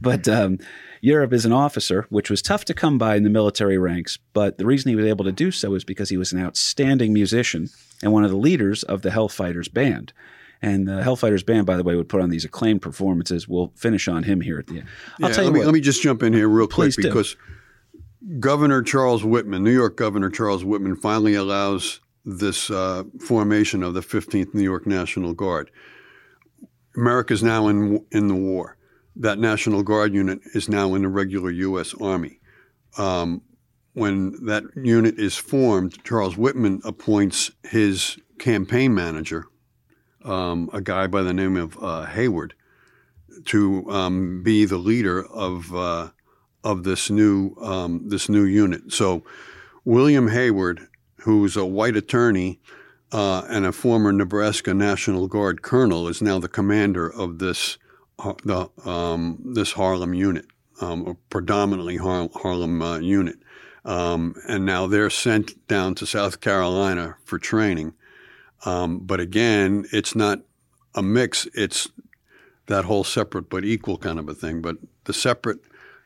[0.00, 0.58] but um,
[1.00, 4.18] Europe is an officer, which was tough to come by in the military ranks.
[4.32, 7.12] But the reason he was able to do so is because he was an outstanding
[7.12, 7.68] musician
[8.02, 10.12] and one of the leaders of the Hellfighters band.
[10.64, 13.48] And the Hellfighters band, by the way, would put on these acclaimed performances.
[13.48, 14.88] We'll finish on him here at the end.
[15.20, 15.66] I'll Yeah, tell you let me, what.
[15.66, 17.02] let me just jump in here real quick do.
[17.02, 17.36] because
[18.38, 24.00] Governor Charles Whitman, New York Governor Charles Whitman, finally allows this uh, formation of the
[24.00, 25.70] 15th New York National Guard.
[26.96, 28.76] America's now in in the war.
[29.16, 31.94] That National Guard unit is now in the regular U.S.
[32.00, 32.40] Army.
[32.96, 33.42] Um,
[33.94, 39.46] when that unit is formed, Charles Whitman appoints his campaign manager,
[40.24, 42.54] um, a guy by the name of uh, Hayward,
[43.46, 46.10] to um, be the leader of uh,
[46.64, 48.92] of this new um, this new unit.
[48.92, 49.24] So,
[49.84, 50.88] William Hayward,
[51.22, 52.60] who's a white attorney
[53.12, 57.78] uh, and a former Nebraska National Guard colonel, is now the commander of this
[58.18, 60.46] uh, the um, this Harlem unit,
[60.80, 63.36] um, a predominantly Har- Harlem uh, unit.
[63.84, 67.94] Um, and now they're sent down to South Carolina for training.
[68.64, 70.40] Um, but again, it's not
[70.94, 71.48] a mix.
[71.54, 71.88] It's
[72.66, 74.62] that whole separate but equal kind of a thing.
[74.62, 75.58] But the separate,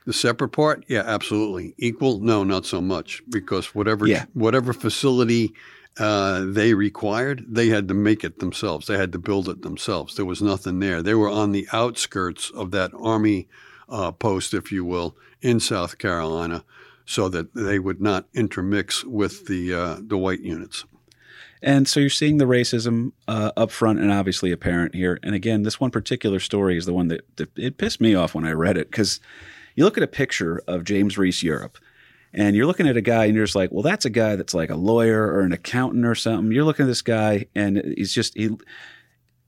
[0.07, 1.75] the separate part, yeah, absolutely.
[1.77, 4.25] Equal, no, not so much because whatever Yeah.
[4.33, 5.53] whatever facility
[5.99, 8.87] uh, they required, they had to make it themselves.
[8.87, 10.15] They had to build it themselves.
[10.15, 11.03] There was nothing there.
[11.03, 13.49] They were on the outskirts of that army
[13.89, 16.65] uh, post, if you will, in South Carolina,
[17.07, 20.85] so that they would not intermix with the uh, the white units.
[21.63, 25.19] And so you're seeing the racism uh, up front and obviously apparent here.
[25.23, 28.35] And again, this one particular story is the one that, that it pissed me off
[28.35, 29.19] when I read it because
[29.77, 31.79] you look at a picture of James Reese Europe
[32.33, 34.55] and you're looking at a guy and you're just like, well, that's a guy that's
[34.55, 36.51] like a lawyer or an accountant or something.
[36.51, 38.51] You're looking at this guy and he's just, he,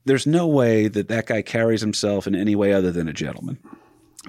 [0.05, 3.57] there's no way that that guy carries himself in any way other than a gentleman.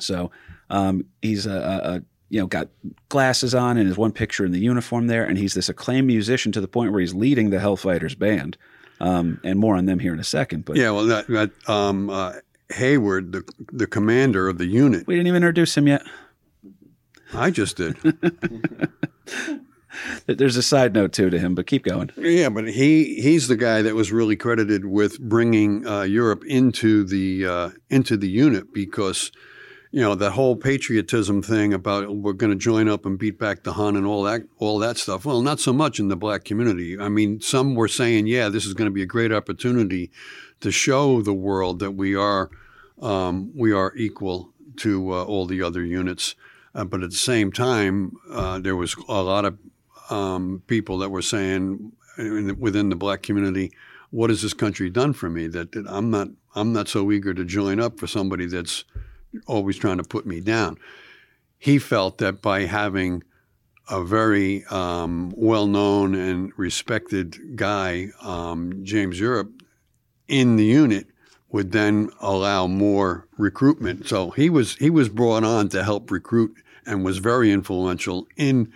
[0.00, 0.30] So
[0.68, 2.68] um, he's a, a, you know got
[3.08, 6.52] glasses on and his one picture in the uniform there, and he's this acclaimed musician
[6.52, 8.56] to the point where he's leading the Hellfighters band.
[9.02, 10.66] Um, and more on them here in a second.
[10.66, 12.34] But Yeah, well, that, that um, uh,
[12.72, 16.02] Hayward, the the commander of the unit, we didn't even introduce him yet.
[17.32, 17.96] I just did.
[20.26, 22.10] There's a side note too to him, but keep going.
[22.16, 27.04] Yeah, but he he's the guy that was really credited with bringing uh, Europe into
[27.04, 29.32] the uh, into the unit because
[29.90, 33.64] you know that whole patriotism thing about we're going to join up and beat back
[33.64, 35.24] the Hun and all that all that stuff.
[35.24, 36.98] Well, not so much in the black community.
[36.98, 40.10] I mean, some were saying, yeah, this is going to be a great opportunity
[40.60, 42.50] to show the world that we are
[43.00, 46.34] um, we are equal to uh, all the other units.
[46.74, 49.58] Uh, but at the same time, uh, there was a lot of
[50.10, 53.72] um, people that were saying in the, within the black community,
[54.10, 55.48] "What has this country done for me?
[55.48, 58.84] That, that I'm not I'm not so eager to join up for somebody that's
[59.46, 60.78] always trying to put me down.
[61.58, 63.22] He felt that by having
[63.88, 69.50] a very um, well known and respected guy, um, James Europe,
[70.28, 71.08] in the unit
[71.52, 74.06] would then allow more recruitment.
[74.06, 76.54] So he was he was brought on to help recruit
[76.86, 78.72] and was very influential in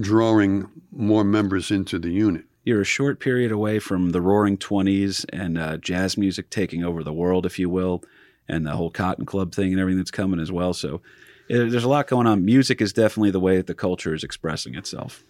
[0.00, 2.44] drawing more members into the unit.
[2.64, 7.02] You're a short period away from the Roaring Twenties and uh, jazz music taking over
[7.02, 8.02] the world, if you will,
[8.48, 10.74] and the whole Cotton Club thing and everything that's coming as well.
[10.74, 11.00] So
[11.48, 12.44] it, there's a lot going on.
[12.44, 15.24] Music is definitely the way that the culture is expressing itself.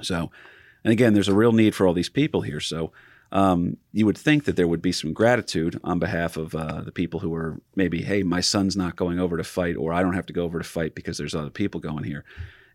[0.00, 0.30] So,
[0.84, 2.60] and again, there's a real need for all these people here.
[2.60, 2.92] So
[3.32, 6.92] um, you would think that there would be some gratitude on behalf of uh, the
[6.92, 10.12] people who are maybe, hey, my son's not going over to fight, or I don't
[10.12, 12.24] have to go over to fight because there's other people going here.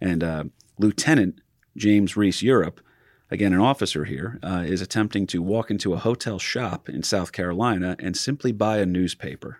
[0.01, 0.43] And uh,
[0.79, 1.41] Lieutenant
[1.75, 2.81] James Reese Europe,
[3.29, 7.31] again, an officer here, uh, is attempting to walk into a hotel shop in South
[7.31, 9.59] Carolina and simply buy a newspaper.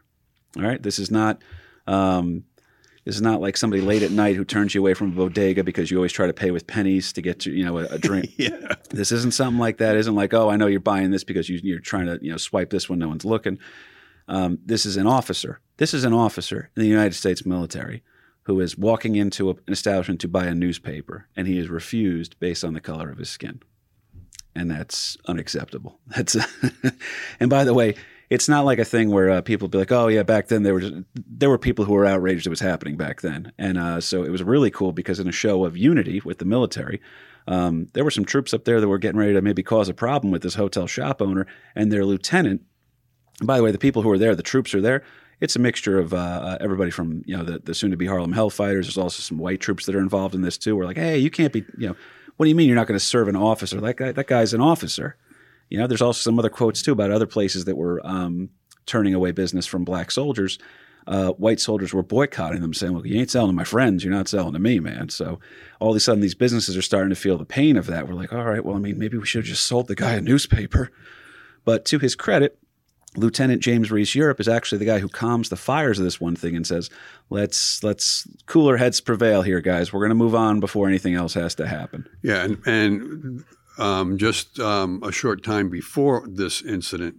[0.57, 1.43] All right, this is not.
[1.85, 2.45] Um,
[3.07, 5.63] this is not like somebody late at night who turns you away from a bodega
[5.63, 7.97] because you always try to pay with pennies to get to you know a, a
[7.97, 8.33] drink.
[8.37, 8.75] Yeah.
[8.89, 9.95] This isn't something like that.
[9.95, 12.31] It isn't like oh I know you're buying this because you, you're trying to you
[12.31, 13.59] know swipe this when no one's looking.
[14.27, 15.61] Um, this is an officer.
[15.77, 18.03] This is an officer in the United States military
[18.43, 22.37] who is walking into a, an establishment to buy a newspaper, and he is refused
[22.41, 23.61] based on the color of his skin,
[24.53, 26.01] and that's unacceptable.
[26.07, 26.35] That's
[27.39, 27.95] and by the way,
[28.30, 30.73] it's not like a thing where uh, people be like, "Oh yeah, back then there
[30.73, 34.01] were just, there were people who were outraged it was happening back then," and uh,
[34.01, 37.01] so it was really cool because in a show of unity with the military,
[37.47, 39.93] um, there were some troops up there that were getting ready to maybe cause a
[39.93, 42.61] problem with this hotel shop owner and their lieutenant.
[43.41, 45.03] By the way, the people who are there, the troops are there.
[45.39, 48.84] It's a mixture of uh, uh, everybody from you know the, the soon-to-be Harlem Hellfighters.
[48.84, 50.75] There's also some white troops that are involved in this too.
[50.75, 51.95] We're like, hey, you can't be you know,
[52.36, 53.80] what do you mean you're not going to serve an officer?
[53.80, 55.15] That guy, that guy's an officer.
[55.70, 58.49] You know, there's also some other quotes too about other places that were um,
[58.86, 60.57] turning away business from black soldiers.
[61.05, 64.03] Uh, white soldiers were boycotting them, saying, "Well, you ain't selling to my friends.
[64.03, 65.39] You're not selling to me, man." So
[65.80, 68.07] all of a sudden, these businesses are starting to feel the pain of that.
[68.07, 70.13] We're like, "All right, well, I mean, maybe we should have just sold the guy
[70.13, 70.91] a newspaper."
[71.63, 72.57] But to his credit,
[73.15, 76.36] Lieutenant James Reese Europe is actually the guy who calms the fires of this one
[76.36, 76.89] thing and says,
[77.30, 79.93] "Let's let's cooler heads prevail here, guys.
[79.93, 83.43] We're going to move on before anything else has to happen." Yeah, and, and
[83.78, 87.17] um, just um, a short time before this incident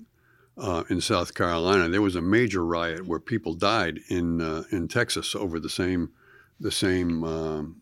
[0.56, 4.88] uh, in South Carolina, there was a major riot where people died in uh, in
[4.88, 6.10] Texas over the same
[6.58, 7.76] the same um,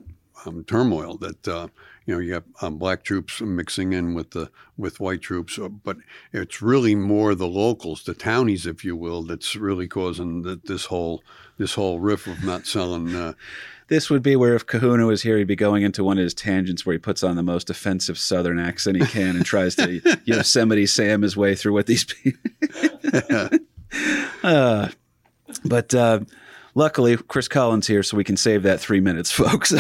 [0.45, 1.69] um turmoil that uh,
[2.07, 5.69] you know you have um, black troops mixing in with the with white troops, uh,
[5.69, 5.97] but
[6.33, 10.87] it's really more the locals, the townies, if you will, that's really causing the, this
[10.87, 11.23] whole
[11.59, 13.33] this whole riff of not selling uh,
[13.89, 16.35] this would be where if Kahuna was here, he'd be going into one of his
[16.35, 20.01] tangents where he puts on the most offensive Southern accent he can and tries to
[20.25, 22.41] Yosemite Sam his way through what these people.
[24.43, 24.89] uh,
[25.65, 26.21] but uh,
[26.75, 29.73] luckily, Chris Collins here, so we can save that three minutes, folks.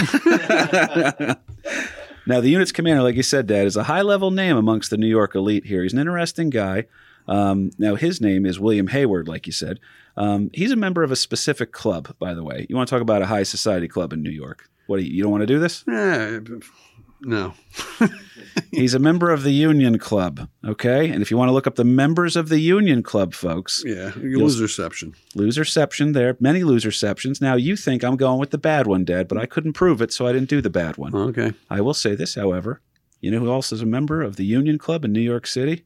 [2.27, 4.97] Now, the unit's commander, like you said, Dad, is a high level name amongst the
[4.97, 5.83] New York elite here.
[5.83, 6.85] He's an interesting guy.
[7.29, 9.81] Um, now, his name is William Hayward, like you said.
[10.17, 12.67] Um, he's a member of a specific club, by the way.
[12.69, 14.69] You want to talk about a high society club in New York?
[14.87, 15.85] What you, you don't want to do this?
[15.89, 16.41] Eh,
[17.21, 17.55] no.
[18.71, 20.49] he's a member of the Union Club.
[20.65, 23.83] Okay, and if you want to look up the members of the Union Club, folks,
[23.87, 26.13] yeah, loserception, loserception.
[26.13, 27.41] There, many loserceptions.
[27.41, 30.13] Now you think I'm going with the bad one, Dad, but I couldn't prove it,
[30.13, 31.15] so I didn't do the bad one.
[31.15, 31.53] Okay.
[31.71, 32.81] I will say this, however.
[33.21, 35.85] You know who else is a member of the Union Club in New York City?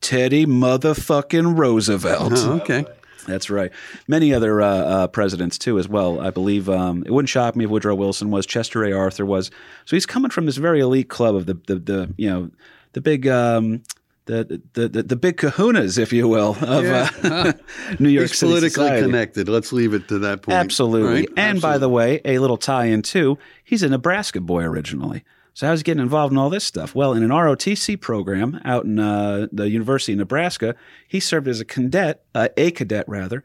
[0.00, 2.34] Teddy motherfucking Roosevelt.
[2.36, 2.84] Oh, okay.
[3.26, 3.72] That's right.
[4.08, 6.20] Many other uh, uh, presidents too, as well.
[6.20, 8.92] I believe um, it wouldn't shock me if Woodrow Wilson was, Chester A.
[8.92, 9.50] Arthur was.
[9.84, 12.50] So he's coming from this very elite club of the the, the you know
[12.92, 13.82] the big um,
[14.26, 17.10] the, the, the the big Kahunas, if you will, of yeah.
[17.24, 17.52] uh,
[17.98, 19.02] New York He's City politically society.
[19.02, 19.48] connected.
[19.48, 20.56] Let's leave it to that point.
[20.56, 21.20] Absolutely.
[21.20, 21.28] Right?
[21.36, 21.60] And Absolutely.
[21.60, 23.38] by the way, a little tie-in too.
[23.64, 25.24] He's a Nebraska boy originally.
[25.56, 26.94] So how's he getting involved in all this stuff?
[26.94, 30.74] Well, in an ROTC program out in uh, the University of Nebraska,
[31.08, 33.42] he served as a cadet, uh, a cadet rather,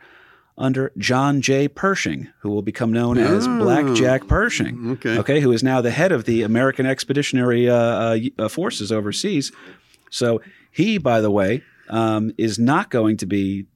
[0.57, 1.69] under John J.
[1.69, 3.59] Pershing, who will become known as Oh.
[3.59, 4.91] Black Jack Pershing.
[4.91, 5.17] Okay.
[5.19, 9.53] Okay, who is now the head of the American Expeditionary uh, uh, uh, Forces overseas.
[10.09, 13.67] So he, by the way, um, is not going to be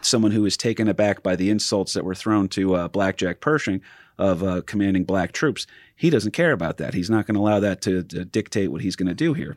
[0.00, 3.40] someone who is taken aback by the insults that were thrown to uh, Black Jack
[3.40, 3.82] Pershing
[4.18, 5.66] of uh, commanding black troops.
[6.02, 6.94] He doesn't care about that.
[6.94, 9.56] He's not going to allow that to, to dictate what he's going to do here.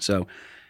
[0.00, 0.26] So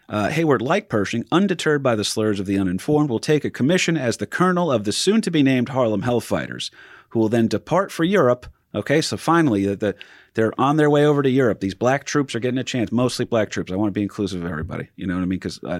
[0.07, 3.97] uh, Hayward, like Pershing, undeterred by the slurs of the uninformed, will take a commission
[3.97, 6.69] as the colonel of the soon to be named Harlem Hellfighters,
[7.09, 8.45] who will then depart for Europe.
[8.75, 9.95] Okay, so finally, the, the,
[10.35, 11.61] they're on their way over to Europe.
[11.61, 13.71] These black troops are getting a chance, mostly black troops.
[13.71, 14.87] I want to be inclusive of everybody.
[14.97, 15.39] You know what I mean?
[15.39, 15.79] Because uh,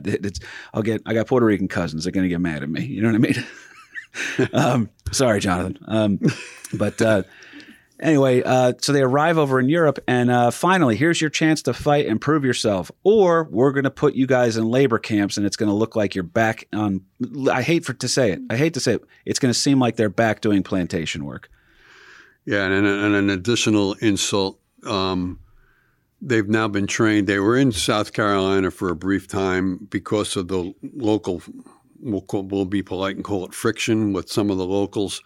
[0.74, 2.06] I'll get I got Puerto Rican cousins.
[2.06, 2.84] They're going to get mad at me.
[2.84, 4.50] You know what I mean?
[4.54, 5.78] um, sorry, Jonathan.
[5.88, 6.20] Um,
[6.74, 7.22] but uh,
[8.00, 11.74] anyway, uh, so they arrive over in Europe, and uh, finally, here's your chance to
[11.74, 15.45] fight and prove yourself, or we're going to put you guys in labor camps, and
[15.45, 17.02] it's going to look like you're back on.
[17.52, 18.39] I hate for to say it.
[18.50, 19.04] I hate to say it.
[19.26, 21.50] It's going to seem like they're back doing plantation work.
[22.45, 24.60] Yeah, and, and an additional insult.
[24.86, 25.39] Um,
[26.22, 27.28] they've now been trained.
[27.28, 31.41] They were in South Carolina for a brief time because of the local.
[32.00, 35.22] We'll, we'll be polite and call it friction with some of the locals.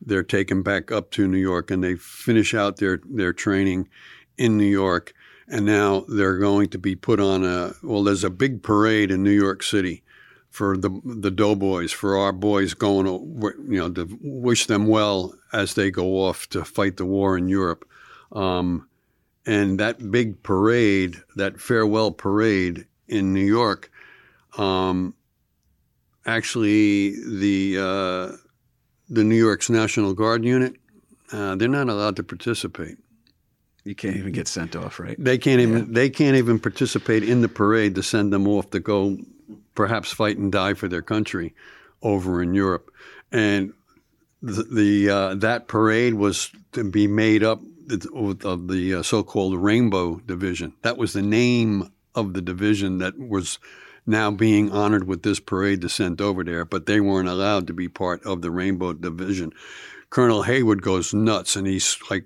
[0.00, 3.88] They're taken back up to New York, and they finish out their their training
[4.36, 5.14] in New York.
[5.46, 8.04] And now they're going to be put on a well.
[8.04, 10.02] There's a big parade in New York City
[10.50, 15.74] for the the doughboys, for our boys going, you know, to wish them well as
[15.74, 17.84] they go off to fight the war in Europe.
[18.32, 18.88] Um,
[19.46, 23.90] and that big parade, that farewell parade in New York,
[24.56, 25.14] um,
[26.24, 28.36] actually the uh,
[29.08, 30.76] the New York's National Guard unit,
[31.32, 32.98] uh, they're not allowed to participate.
[33.84, 35.16] You can't even get sent off, right?
[35.18, 35.84] They can't even yeah.
[35.90, 39.18] they can't even participate in the parade to send them off to go
[39.74, 41.54] perhaps fight and die for their country
[42.02, 42.90] over in Europe.
[43.30, 43.74] And
[44.40, 47.60] the, the uh, that parade was to be made up
[48.14, 50.72] of the uh, so-called Rainbow Division.
[50.80, 53.58] That was the name of the division that was
[54.06, 57.72] now being honored with this parade to send over there, but they weren't allowed to
[57.72, 59.52] be part of the Rainbow Division.
[60.10, 62.24] Colonel Hayward goes nuts, and he's like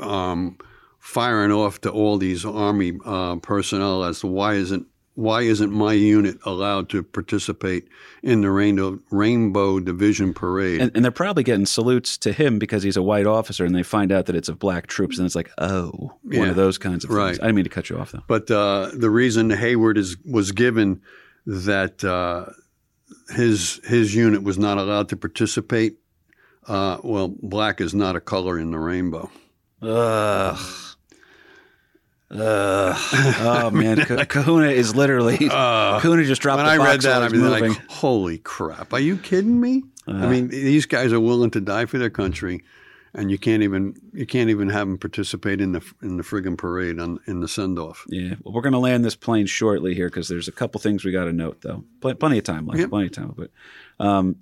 [0.00, 0.58] um,
[0.98, 4.86] firing off to all these Army uh, personnel as to why isn't
[5.18, 7.88] why isn't my unit allowed to participate
[8.22, 10.80] in the Rainbow, Rainbow Division Parade?
[10.80, 13.82] And, and, they're probably getting salutes to him because he's a white officer, and they
[13.82, 16.78] find out that it's of black troops, and it's like, oh, yeah, one of those
[16.78, 17.30] kinds of right.
[17.30, 17.40] things.
[17.40, 18.22] I didn't mean to cut you off, though.
[18.28, 21.02] But uh, the reason Hayward is was given
[21.46, 22.52] that uh,
[23.34, 25.98] his his unit was not allowed to participate.
[26.68, 29.28] Uh, well, black is not a color in the rainbow.
[29.82, 30.87] Ugh.
[32.30, 32.94] Uh,
[33.40, 36.58] oh man, Kahuna is literally uh, Kahuna just dropped.
[36.58, 37.70] When I read that, I was moving.
[37.70, 38.92] like, "Holy crap!
[38.92, 42.10] Are you kidding me?" Uh, I mean, these guys are willing to die for their
[42.10, 42.62] country,
[43.14, 46.58] and you can't even you can't even have them participate in the in the friggin'
[46.58, 48.04] parade on in the send off.
[48.08, 51.04] Yeah, well, we're going to land this plane shortly here because there's a couple things
[51.04, 51.84] we got to note though.
[52.02, 52.80] Pl- plenty of time left.
[52.80, 52.90] Yep.
[52.90, 53.50] Plenty of time, but.
[54.00, 54.36] Um,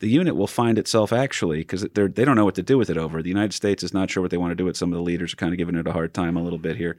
[0.00, 2.88] the unit will find itself actually because they they don't know what to do with
[2.88, 3.22] it over.
[3.22, 4.74] The United States is not sure what they want to do with.
[4.76, 6.76] Some of the leaders are kind of giving it a hard time a little bit
[6.78, 6.96] here.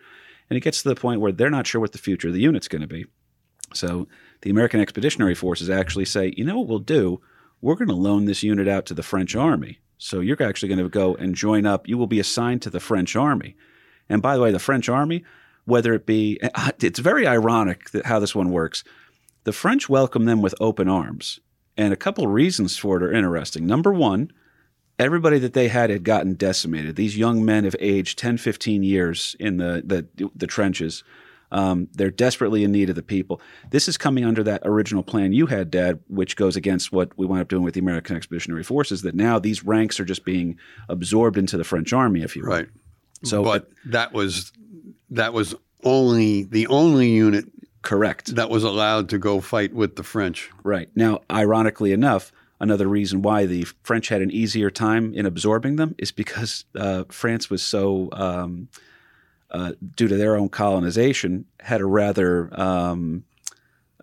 [0.52, 2.41] And it gets to the point where they're not sure what the future of the
[2.41, 3.06] unit's going to be.
[3.74, 4.10] So
[4.41, 7.22] the American Expeditionary Forces actually say, you know what we'll do?
[7.62, 9.80] We're going to loan this unit out to the French Army.
[9.97, 11.88] So you're actually going to go and join up.
[11.88, 13.56] You will be assigned to the French Army.
[14.10, 15.24] And by the way, the French Army,
[15.64, 16.38] whether it be,
[16.82, 18.84] it's very ironic that how this one works.
[19.45, 21.39] The French welcome them with open arms.
[21.78, 23.66] And a couple reasons for it are interesting.
[23.66, 24.34] Number one,
[25.02, 26.95] everybody that they had had gotten decimated.
[26.95, 31.04] These young men have aged 10, 15 years in the, the, the trenches.
[31.52, 33.41] Um, they're desperately in need of the people.
[33.72, 37.26] This is coming under that original plan you had, Dad, which goes against what we
[37.26, 39.02] wound up doing with the American Expeditionary Forces.
[39.02, 42.52] That now these ranks are just being absorbed into the French army, if you will.
[42.52, 42.68] Right.
[43.24, 44.54] So, but that was
[45.10, 47.45] that was only the only unit
[47.82, 50.49] correct that was allowed to go fight with the French.
[50.64, 50.89] Right.
[50.95, 52.32] Now, ironically enough,
[52.62, 57.03] another reason why the French had an easier time in absorbing them is because uh,
[57.09, 58.70] France was so, um,
[59.49, 63.26] uh, due to their own colonization, had a rather um,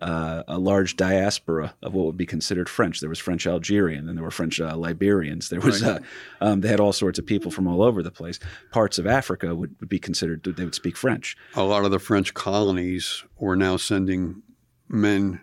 [0.01, 2.99] uh, a large diaspora of what would be considered French.
[2.99, 5.49] There was French Algerian, and there were French uh, Liberians.
[5.49, 5.81] There was.
[5.81, 5.99] Uh,
[6.41, 8.39] um, they had all sorts of people from all over the place.
[8.71, 11.35] Parts of Africa would, would be considered they would speak French.
[11.55, 14.41] A lot of the French colonies were now sending
[14.87, 15.41] men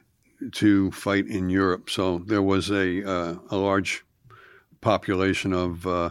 [0.53, 1.91] to fight in Europe.
[1.91, 4.05] So there was a uh, a large
[4.81, 6.11] population of uh,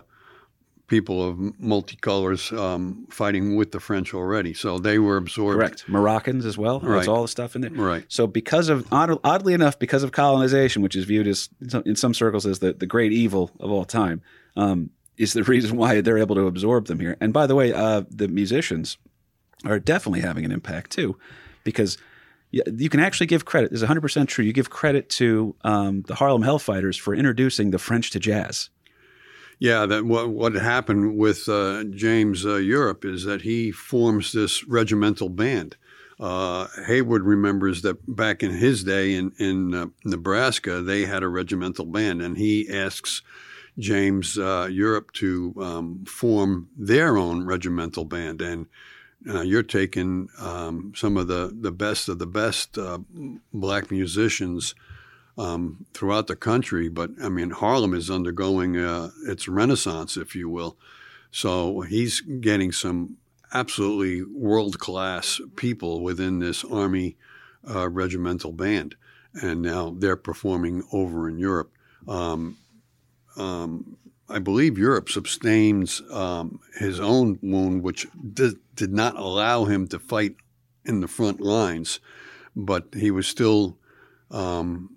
[0.88, 4.54] people of multicolors um, fighting with the French already.
[4.54, 5.58] So they were absorbed.
[5.58, 5.90] Correct.
[5.90, 6.80] Moroccans as well.
[6.80, 6.98] Right.
[6.98, 7.72] That's all the stuff in there.
[7.72, 8.06] Right.
[8.08, 11.50] So because of oddly enough, because of colonization, which is viewed as
[11.86, 14.22] in some circles as the, the great evil of all time,
[14.56, 17.18] um, is the reason why they're able to absorb them here.
[17.20, 18.98] And by the way, uh, the musicians
[19.64, 21.18] are definitely having an impact too,
[21.64, 21.98] because–
[22.78, 23.72] you can actually give credit.
[23.72, 24.46] This is 100% true.
[24.46, 28.70] You give credit to um, the Harlem Hellfighters for introducing the French to jazz.
[29.60, 34.66] Yeah, that what what happened with uh, James uh, Europe is that he forms this
[34.68, 35.78] regimental band.
[36.20, 41.30] Uh, Hayward remembers that back in his day in in uh, Nebraska, they had a
[41.30, 43.22] regimental band, and he asks
[43.78, 48.68] James uh, Europe to um, form their own regimental band, and
[49.28, 53.00] uh, you're taking um, some of the, the best of the best uh,
[53.54, 54.76] black musicians
[55.38, 56.90] um, throughout the country.
[56.90, 60.78] But I mean, Harlem is undergoing uh, its renaissance, if you will.
[61.32, 63.18] So he's getting some
[63.54, 67.18] absolutely world class people within this Army
[67.68, 68.96] uh, regimental band,
[69.34, 71.72] and now they're performing over in Europe.
[72.08, 72.58] Um,
[73.38, 73.98] um,
[74.28, 80.00] I believe Europe sustains um, his own wound, which did, did not allow him to
[80.00, 80.36] fight
[80.84, 82.00] in the front lines,
[82.56, 83.78] but he was still
[84.32, 84.96] um,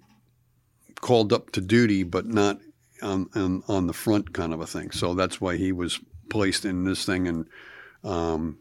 [1.01, 2.59] called up to duty, but not
[3.03, 4.91] on, on, on the front kind of a thing.
[4.91, 6.01] So that's why he was
[6.31, 7.47] placed in this thing, and
[8.05, 8.59] um,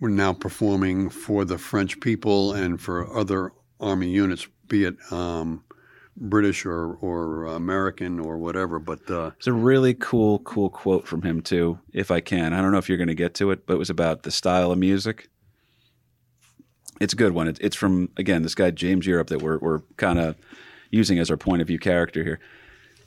[0.00, 5.64] we're now performing for the French people and for other army units, be it um,
[6.20, 8.78] British or or American or whatever.
[8.78, 11.78] But uh, it's a really cool, cool quote from him too.
[11.92, 13.78] If I can, I don't know if you're going to get to it, but it
[13.78, 15.28] was about the style of music.
[17.00, 17.48] It's a good one.
[17.60, 20.36] It's, from again this guy James Europe that we're we're kind of
[20.90, 22.40] using as our point of view character here.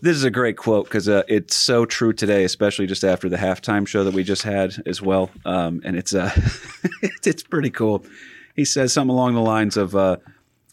[0.03, 3.37] This is a great quote because uh, it's so true today, especially just after the
[3.37, 5.29] halftime show that we just had as well.
[5.45, 6.31] Um, and it's uh,
[7.23, 8.03] it's pretty cool.
[8.55, 10.17] He says something along the lines of, uh,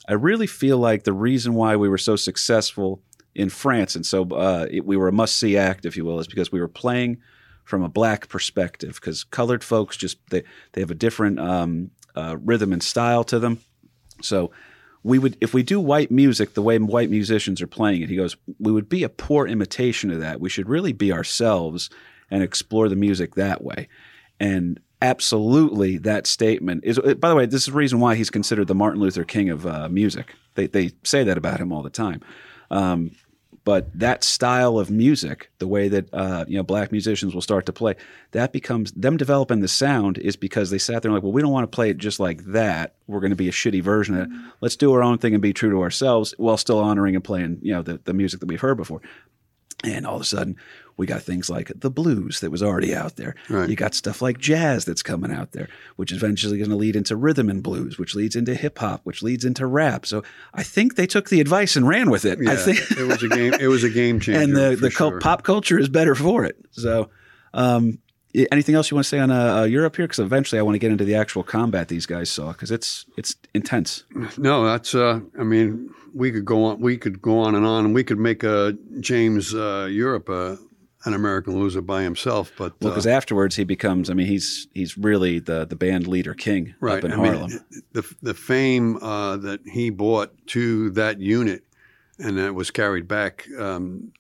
[0.09, 3.03] "I really feel like the reason why we were so successful
[3.35, 6.27] in France and so uh, it, we were a must-see act, if you will, is
[6.27, 7.19] because we were playing
[7.65, 8.95] from a black perspective.
[8.95, 10.43] Because colored folks just they
[10.73, 13.61] they have a different um, uh, rhythm and style to them.
[14.23, 14.51] So."
[15.05, 18.17] we would if we do white music the way white musicians are playing it he
[18.17, 21.89] goes we would be a poor imitation of that we should really be ourselves
[22.31, 23.89] and explore the music that way
[24.41, 28.67] and absolutely that statement is by the way this is the reason why he's considered
[28.67, 31.91] the martin luther king of uh, music they, they say that about him all the
[31.91, 32.21] time
[32.71, 33.13] um,
[33.69, 37.67] but that style of music, the way that uh, you know black musicians will start
[37.67, 37.97] to play,
[38.31, 41.43] that becomes them developing the sound is because they sat there and like, well, we
[41.43, 42.95] don't want to play it just like that.
[43.07, 44.31] We're going to be a shitty version of it.
[44.63, 47.59] Let's do our own thing and be true to ourselves while still honoring and playing
[47.61, 49.03] you know the, the music that we've heard before.
[49.85, 50.57] And all of a sudden,
[50.99, 53.37] we got things like the blues that was already out there.
[53.49, 53.71] Right.
[53.71, 56.97] You got stuff like jazz that's coming out there, which is eventually going to lead
[56.97, 60.05] into rhythm and blues, which leads into hip hop, which leads into rap.
[60.05, 62.41] So I think they took the advice and ran with it.
[62.43, 63.55] yeah, I think it was a game.
[63.55, 64.41] It was a game changer.
[64.43, 65.21] and the the sure.
[65.21, 66.57] pop culture is better for it.
[66.73, 67.11] So,
[67.55, 68.01] um,
[68.51, 70.07] anything else you want to say on uh, uh, Europe here?
[70.07, 73.07] Because eventually I want to get into the actual combat these guys saw because it's
[73.17, 74.03] it's intense.
[74.37, 74.95] No, that's.
[74.97, 76.81] Uh, I mean, we could go on.
[76.81, 80.57] We could go on and on, and we could make a James uh, Europe uh,
[81.09, 82.53] an American loser by himself.
[82.57, 84.09] But Well, uh, because afterwards he becomes.
[84.11, 87.51] I mean, he's he's really the the band leader king right, up in I Harlem.
[87.51, 87.61] mean,
[87.93, 91.65] the the fame uh, that he brought to that unit,
[92.19, 94.13] and that was carried back um,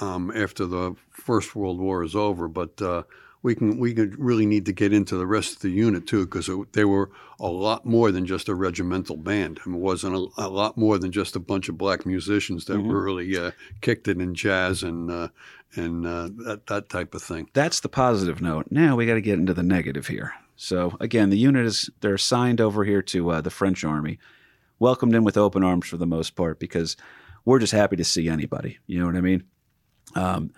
[0.00, 2.48] um, after the First World War is over.
[2.48, 3.02] But uh,
[3.42, 6.26] we can we could really need to get into the rest of the unit too,
[6.26, 7.10] because they were
[7.40, 9.58] a lot more than just a regimental band.
[9.64, 12.66] I mean, it wasn't a, a lot more than just a bunch of black musicians
[12.66, 13.04] that Mhm.
[13.04, 13.50] really uh,
[13.80, 15.28] kicked it in jazz and uh,
[15.76, 17.48] and uh, that that type of thing.
[17.52, 18.66] That's the positive note.
[18.70, 20.34] Now we got to get into the negative here.
[20.56, 24.18] So again, the unit is they're assigned over here to uh, the French army,
[24.78, 26.96] welcomed in with open arms for the most part because
[27.44, 28.78] we're just happy to see anybody.
[28.86, 29.44] You know what I mean?
[30.14, 30.52] Um,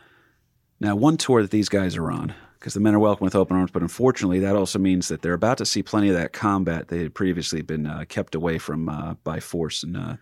[0.81, 3.57] now, one tour that these guys are on, because the men are welcome with open
[3.57, 6.89] arms, but unfortunately, that also means that they're about to see plenty of that combat
[6.89, 9.83] they had previously been uh, kept away from uh, by force.
[9.83, 10.17] And uh,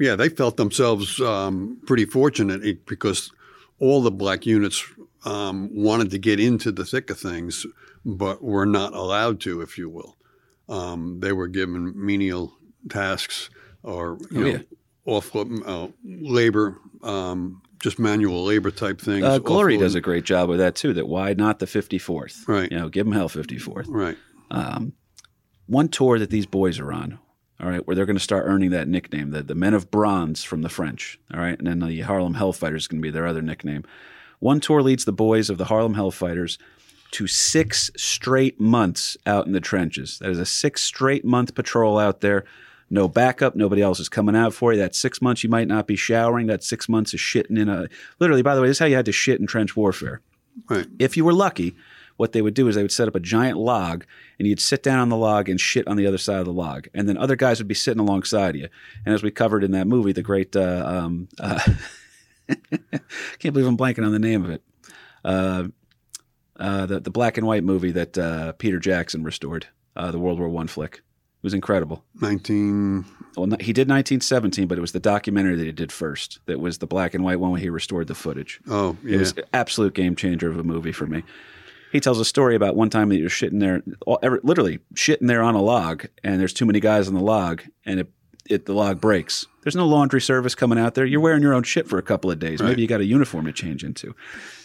[0.00, 3.30] Yeah, they felt themselves um, pretty fortunate because
[3.80, 4.84] all the black units
[5.24, 7.66] um, wanted to get into the thick of things,
[8.04, 10.16] but were not allowed to, if you will.
[10.68, 12.52] Um, they were given menial
[12.88, 13.50] tasks
[13.82, 14.58] or you Oh, know, yeah.
[15.06, 19.24] off uh, labor, um, just manual labor type things.
[19.24, 20.92] uh, Glory does a great job with that too.
[20.92, 22.46] That why not the 54th?
[22.48, 22.70] Right.
[22.70, 23.86] You know, give them hell 54th.
[23.88, 24.16] Right.
[24.50, 24.92] um,
[25.66, 27.18] one tour that these boys are on,
[27.60, 30.44] all right, where they're going to start earning that nickname, the, the Men of Bronze
[30.44, 33.26] from the French, all right, and then the Harlem Hellfighters is going to be their
[33.26, 33.84] other nickname.
[34.38, 36.58] One tour leads the boys of the Harlem Hellfighters
[37.12, 40.18] to six straight months out in the trenches.
[40.18, 42.44] That is a six straight month patrol out there.
[42.90, 43.56] No backup.
[43.56, 44.78] Nobody else is coming out for you.
[44.78, 46.46] That six months you might not be showering.
[46.46, 47.88] That six months is shitting in a.
[48.18, 50.20] Literally, by the way, this is how you had to shit in trench warfare
[50.68, 50.86] Right.
[50.98, 51.76] if you were lucky,
[52.18, 54.04] what they would do is they would set up a giant log
[54.38, 56.52] and you'd sit down on the log and shit on the other side of the
[56.52, 56.88] log.
[56.92, 58.68] And then other guys would be sitting alongside you.
[59.06, 61.60] And as we covered in that movie, the great, uh, um, uh,
[63.38, 64.62] can't believe I'm blanking on the name of it.
[65.24, 65.68] Uh,
[66.58, 70.40] uh, the, the black and white movie that uh, Peter Jackson restored, uh, the World
[70.40, 70.96] War One flick.
[70.96, 72.04] It was incredible.
[72.20, 73.04] 19.
[73.36, 76.40] Well, he did 1917, but it was the documentary that he did first.
[76.46, 78.60] That was the black and white one where he restored the footage.
[78.68, 79.14] Oh, yeah.
[79.14, 81.22] It was an absolute game changer of a movie for me.
[81.92, 85.26] He tells a story about one time that you're shitting there, all- ever- literally shitting
[85.26, 88.10] there on a log, and there's too many guys on the log, and it,
[88.48, 89.46] it the log breaks.
[89.62, 91.04] There's no laundry service coming out there.
[91.04, 92.62] You're wearing your own shit for a couple of days.
[92.62, 94.14] Maybe you got a uniform to change into.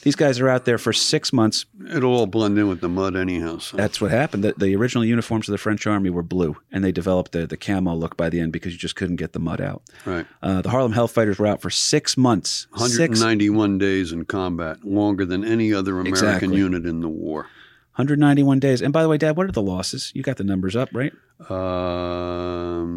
[0.04, 1.66] These guys are out there for six months.
[1.94, 3.58] It'll all blend in with the mud anyhow.
[3.58, 3.76] So.
[3.76, 4.46] That's what happened.
[4.46, 7.58] The, the original uniforms of the French army were blue, and they developed the, the
[7.58, 9.82] camo look by the end because you just couldn't get the mud out.
[10.06, 10.26] right.
[10.42, 12.68] Uh, the Harlem Hellfighters were out for six months.
[12.78, 16.56] Six 191 days in combat, longer than any other American Exactly.
[16.58, 17.48] unit in the war.
[17.96, 18.82] 191 days.
[18.82, 20.12] And by the way, Dad, what are the losses?
[20.16, 21.14] You got the numbers up, right?
[21.48, 22.92] Um,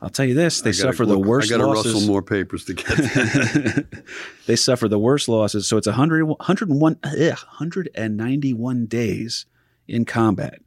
[0.00, 2.64] I'll tell you this: they suffer the look- worst I got to rustle more papers
[2.64, 3.86] to get
[4.46, 5.66] they suffer the worst losses.
[5.66, 9.44] So it's 100, 101, ugh, 191 days
[9.86, 10.60] in combat.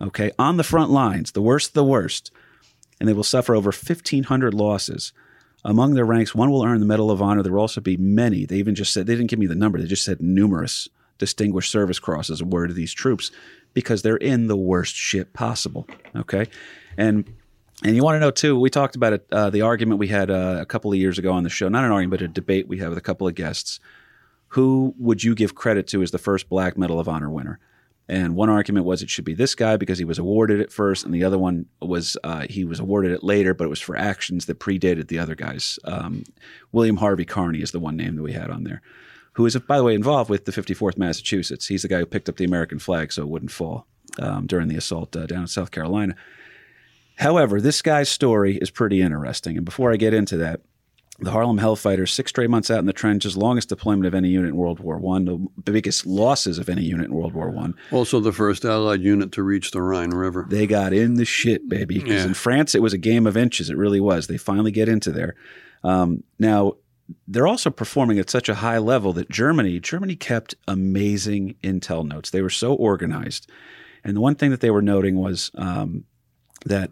[0.00, 2.32] Okay, on the front lines, the worst, of the worst,
[2.98, 5.12] and they will suffer over 1,500 losses.
[5.64, 7.42] Among their ranks, one will earn the Medal of Honor.
[7.44, 8.44] There will also be many.
[8.44, 9.80] They even just said they didn't give me the number.
[9.80, 10.88] They just said numerous
[11.18, 13.30] distinguished service crosses awarded to these troops
[13.74, 15.86] because they're in the worst shit possible.
[16.16, 16.46] Okay,
[16.96, 17.30] and
[17.84, 18.58] and you want to know too?
[18.58, 19.26] We talked about it.
[19.30, 21.84] Uh, the argument we had uh, a couple of years ago on the show, not
[21.84, 23.80] an argument, but a debate we had with a couple of guests.
[24.52, 27.60] Who would you give credit to as the first Black Medal of Honor winner?
[28.08, 31.04] And one argument was it should be this guy because he was awarded it first,
[31.04, 33.96] and the other one was uh, he was awarded it later, but it was for
[33.96, 35.78] actions that predated the other guys.
[35.84, 36.24] Um,
[36.72, 38.80] William Harvey Carney is the one name that we had on there,
[39.38, 41.68] who is, by the way, involved with the 54th Massachusetts.
[41.68, 43.86] He's the guy who picked up the American flag so it wouldn't fall
[44.20, 46.16] um, during the assault uh, down in South Carolina.
[47.16, 49.56] However, this guy's story is pretty interesting.
[49.56, 50.60] And before I get into that,
[51.20, 54.50] the Harlem Hellfighters, six straight months out in the trenches, longest deployment of any unit
[54.50, 57.74] in World War One, the biggest losses of any unit in World War One.
[57.90, 60.46] also, the first Allied unit to reach the Rhine River.
[60.48, 61.94] They got in the shit, baby.
[61.98, 62.26] Because Yeah.
[62.28, 63.68] in France, it was a game of inches.
[63.70, 64.26] It really was.
[64.28, 65.34] They finally get into there.
[65.82, 66.74] Um, now,
[67.26, 72.30] they're also performing at such a high level that Germany, Germany kept amazing intel notes.
[72.30, 73.50] They were so organized.
[74.04, 76.04] And the one thing that they were noting was um,
[76.66, 76.90] that,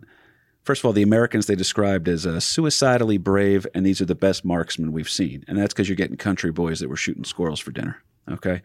[0.64, 4.14] first of all, the Americans they described as uh, suicidally brave, and these are the
[4.14, 5.44] best marksmen we've seen.
[5.46, 8.02] And that's because you're getting country boys that were shooting squirrels for dinner.
[8.30, 8.62] Okay.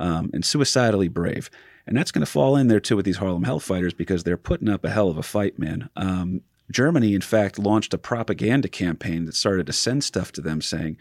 [0.00, 1.50] Um, and suicidally brave.
[1.86, 4.68] And that's going to fall in there too with these Harlem Hellfighters because they're putting
[4.68, 5.88] up a hell of a fight, man.
[5.96, 10.60] Um, Germany, in fact, launched a propaganda campaign that started to send stuff to them
[10.60, 10.98] saying,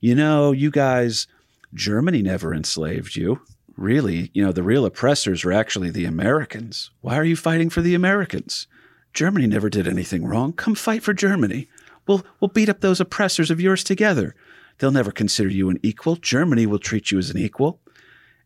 [0.00, 1.26] you know, you guys,
[1.74, 3.40] Germany never enslaved you.
[3.76, 6.90] Really, you know, the real oppressors are actually the Americans.
[7.00, 8.66] Why are you fighting for the Americans?
[9.12, 10.52] Germany never did anything wrong.
[10.52, 11.68] Come fight for Germany.
[12.06, 14.34] We'll, we'll beat up those oppressors of yours together.
[14.78, 16.16] They'll never consider you an equal.
[16.16, 17.80] Germany will treat you as an equal.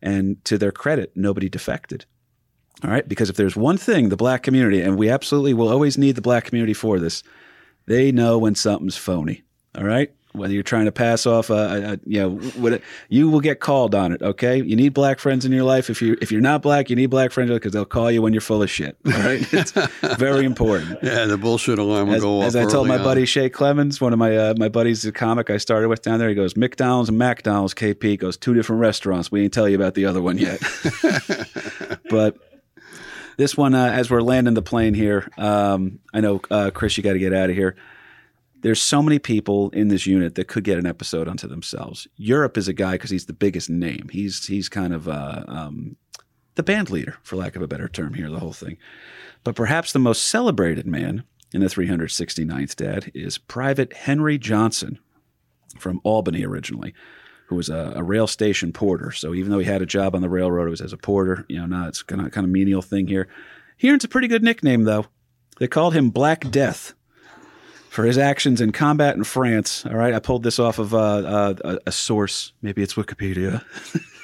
[0.01, 2.05] And to their credit, nobody defected.
[2.83, 3.07] All right.
[3.07, 6.21] Because if there's one thing the black community, and we absolutely will always need the
[6.21, 7.23] black community for this,
[7.87, 9.43] they know when something's phony.
[9.77, 10.11] All right.
[10.33, 13.61] Whether you're trying to pass off a, a, a you know, what you will get
[13.61, 14.21] called on it.
[14.21, 14.61] Okay.
[14.61, 15.89] You need black friends in your life.
[15.89, 18.33] If you if you're not black, you need black friends because they'll call you when
[18.33, 18.97] you're full of shit.
[19.05, 19.41] All right.
[19.53, 19.71] It's
[20.17, 20.99] very important.
[21.01, 22.47] Yeah, the bullshit alarm will As, go off.
[22.47, 23.03] as I told my on.
[23.05, 26.19] buddy Shay Clemens, one of my uh, my buddies, the comic I started with down
[26.19, 29.31] there, he goes, McDonald's and McDonald's, KP goes, two different restaurants.
[29.31, 30.61] We ain't tell you about the other one yet.
[32.09, 32.35] but
[33.37, 37.03] this one, uh, as we're landing the plane here, um, I know, uh, Chris, you
[37.03, 37.75] got to get out of here.
[38.61, 42.07] There's so many people in this unit that could get an episode unto themselves.
[42.15, 44.09] Europe is a guy because he's the biggest name.
[44.11, 45.97] He's he's kind of uh, um,
[46.55, 48.77] the band leader, for lack of a better term here, the whole thing.
[49.43, 51.23] But perhaps the most celebrated man
[51.53, 54.99] in the 369th Dad is Private Henry Johnson
[55.77, 56.93] from Albany originally,
[57.47, 59.11] who was a, a rail station porter.
[59.11, 61.45] So even though he had a job on the railroad, it was as a porter.
[61.47, 63.27] You know, not it's kind of kind of menial thing here.
[63.77, 65.05] He earns a pretty good nickname though.
[65.59, 66.93] They called him Black Death
[67.89, 69.85] for his actions in combat in France.
[69.85, 72.51] All right, I pulled this off of uh, uh, a, a source.
[72.61, 73.63] Maybe it's Wikipedia.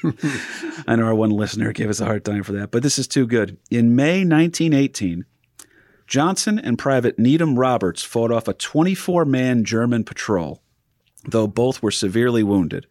[0.88, 3.08] I know our one listener gave us a hard time for that, but this is
[3.08, 3.58] too good.
[3.70, 5.26] In May 1918,
[6.06, 10.62] Johnson and Private Needham Roberts fought off a 24 man German patrol,
[11.26, 12.88] though both were severely wounded.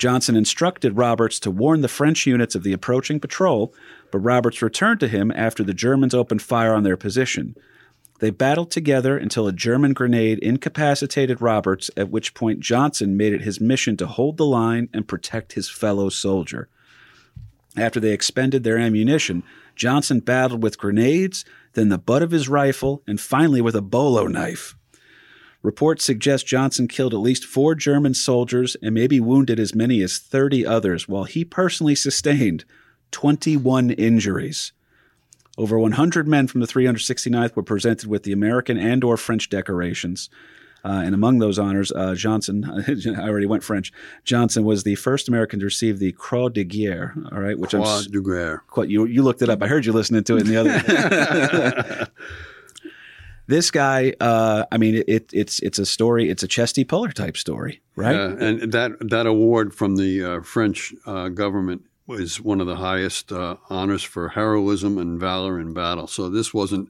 [0.00, 3.74] Johnson instructed Roberts to warn the French units of the approaching patrol,
[4.10, 7.54] but Roberts returned to him after the Germans opened fire on their position.
[8.18, 13.42] They battled together until a German grenade incapacitated Roberts, at which point Johnson made it
[13.42, 16.70] his mission to hold the line and protect his fellow soldier.
[17.76, 19.42] After they expended their ammunition,
[19.76, 21.44] Johnson battled with grenades,
[21.74, 24.74] then the butt of his rifle, and finally with a bolo knife.
[25.62, 30.18] Reports suggest Johnson killed at least four German soldiers and maybe wounded as many as
[30.18, 32.64] 30 others, while he personally sustained
[33.10, 34.72] 21 injuries.
[35.58, 40.30] Over 100 men from the 369th were presented with the American and or French decorations.
[40.82, 42.64] Uh, and among those honors, uh, Johnson,
[43.18, 43.92] I already went French.
[44.24, 47.14] Johnson was the first American to receive the Croix de Guerre.
[47.30, 48.62] All right, which I'm Croix s- de Guerre.
[48.68, 49.62] quite you you looked it up.
[49.62, 52.06] I heard you listening to it in the other.
[53.50, 56.30] this guy, uh, I mean, it, it's it's a story.
[56.30, 58.16] It's a Chesty Puller type story, right?
[58.16, 62.76] Uh, and that that award from the uh, French uh, government was one of the
[62.76, 66.06] highest uh, honors for heroism and valor in battle.
[66.06, 66.88] So this wasn't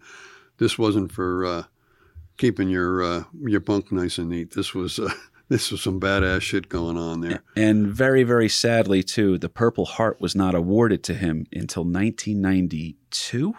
[0.59, 1.63] this wasn't for uh,
[2.37, 4.53] keeping your uh, your bunk nice and neat.
[4.53, 5.13] This was uh,
[5.49, 7.43] this was some badass shit going on there.
[7.57, 13.55] And very, very sadly, too, the Purple Heart was not awarded to him until 1992.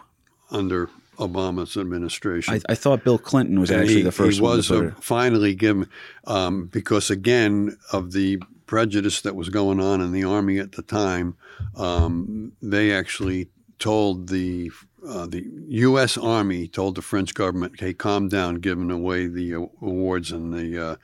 [0.50, 0.88] under
[1.18, 2.54] Obama's administration.
[2.54, 4.56] I, I thought Bill Clinton was And actually he, the first he one.
[4.56, 4.94] was it.
[5.02, 5.88] finally given
[6.26, 10.82] um, because again of the prejudice that was going on in the army at the
[10.82, 11.36] time.
[11.76, 14.70] Um, they actually told the
[15.06, 16.16] uh, the U.S.
[16.16, 20.82] Army told the French government, "Hey, calm down, giving away the uh, awards and the."
[20.82, 20.96] Uh,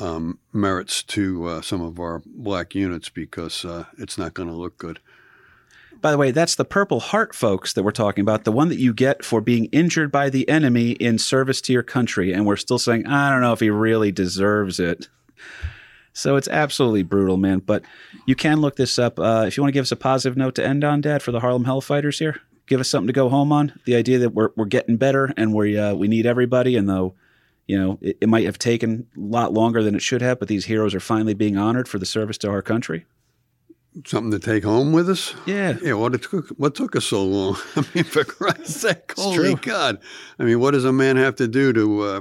[0.00, 4.54] um, merits to uh, some of our black units because uh, it's not going to
[4.54, 5.00] look good.
[6.00, 8.44] By the way, that's the Purple Heart, folks, that we're talking about.
[8.44, 11.82] The one that you get for being injured by the enemy in service to your
[11.82, 12.32] country.
[12.32, 15.08] And we're still saying, I don't know if he really deserves it.
[16.12, 17.60] So it's absolutely brutal, man.
[17.60, 17.82] But
[18.26, 19.18] you can look this up.
[19.18, 21.32] Uh, if you want to give us a positive note to end on, Dad, for
[21.32, 23.72] the Harlem Hellfighters here, give us something to go home on.
[23.84, 26.76] The idea that we're, we're getting better and we, uh, we need everybody.
[26.76, 27.14] And though,
[27.66, 30.48] you know, it, it might have taken a lot longer than it should have, but
[30.48, 33.04] these heroes are finally being honored for the service to our country.
[34.06, 35.34] Something to take home with us.
[35.46, 35.76] Yeah.
[35.82, 37.56] Yeah, what it took what took us so long?
[37.76, 39.54] I mean, for Christ's sake, holy.
[39.54, 39.98] God!
[40.38, 42.20] I mean, what does a man have to do to uh,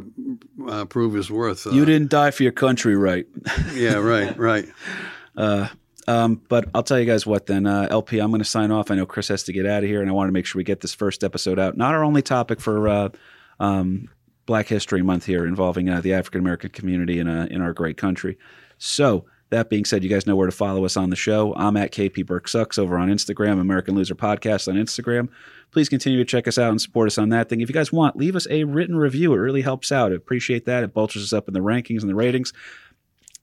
[0.68, 1.68] uh, prove his worth?
[1.68, 3.28] Uh, You didn't die for your country, right?
[3.74, 4.66] yeah, right, right.
[6.08, 8.90] Um, but I'll tell you guys what then, uh, LP, I'm going to sign off.
[8.90, 10.58] I know Chris has to get out of here, and I want to make sure
[10.58, 11.76] we get this first episode out.
[11.76, 13.10] Not our only topic for uh,
[13.60, 14.08] um,
[14.46, 17.98] Black History Month here involving uh, the African American community in, uh, in our great
[17.98, 18.38] country.
[18.78, 21.54] So, that being said, you guys know where to follow us on the show.
[21.56, 25.30] I'm at KP Burke Sucks over on Instagram, American Loser Podcast on Instagram.
[25.72, 27.62] Please continue to check us out and support us on that thing.
[27.62, 29.34] If you guys want, leave us a written review.
[29.34, 30.12] It really helps out.
[30.12, 30.84] I appreciate that.
[30.84, 32.54] It bolsters us up in the rankings and the ratings.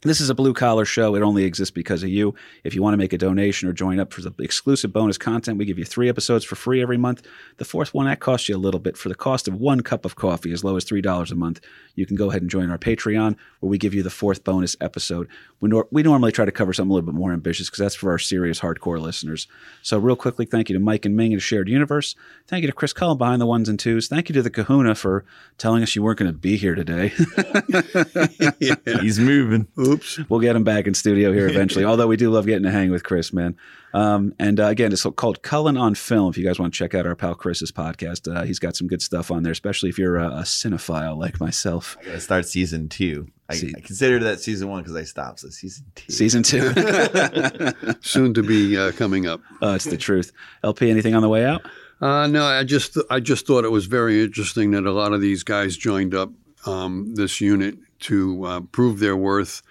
[0.03, 1.15] This is a blue collar show.
[1.15, 2.35] It only exists because of you.
[2.63, 5.57] If you want to make a donation or join up for the exclusive bonus content,
[5.57, 7.27] we give you three episodes for free every month.
[7.57, 8.99] The fourth one, that costs you a little bit.
[8.99, 11.61] For the cost of one cup of coffee, as low as $3 a month,
[11.95, 14.77] you can go ahead and join our Patreon, where we give you the fourth bonus
[14.81, 15.27] episode.
[15.61, 17.95] We, nor- we normally try to cover something a little bit more ambitious because that's
[17.95, 19.47] for our serious hardcore listeners.
[19.81, 22.15] So, real quickly, thank you to Mike and Ming at Shared Universe.
[22.47, 24.09] Thank you to Chris Cullen behind the ones and twos.
[24.09, 25.25] Thank you to the Kahuna for
[25.57, 27.09] telling us you weren't going to be here today.
[29.01, 29.69] He's moving.
[29.95, 30.21] Oops.
[30.29, 31.85] We'll get him back in studio here eventually.
[31.87, 33.57] Although we do love getting to hang with Chris, man.
[33.93, 36.31] Um, and uh, again, it's called Cullen on Film.
[36.31, 38.89] If you guys want to check out our pal Chris's podcast, uh, he's got some
[38.89, 41.97] good stuff on there, especially if you're a, a cinephile like myself.
[42.01, 43.29] I gotta start season two.
[43.49, 45.41] I, See- I considered that season one because I stopped.
[45.41, 46.13] So season two.
[46.13, 46.73] Season two.
[48.01, 49.41] Soon to be uh, coming up.
[49.63, 50.33] uh, it's the truth.
[50.63, 51.63] LP, anything on the way out?
[52.01, 55.21] Uh, no, I just I just thought it was very interesting that a lot of
[55.21, 56.31] these guys joined up
[56.67, 59.63] um, this unit to uh, prove their worth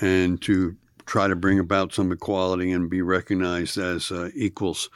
[0.00, 0.76] and to
[1.06, 4.88] try to bring about some equality and be recognized as uh, equals.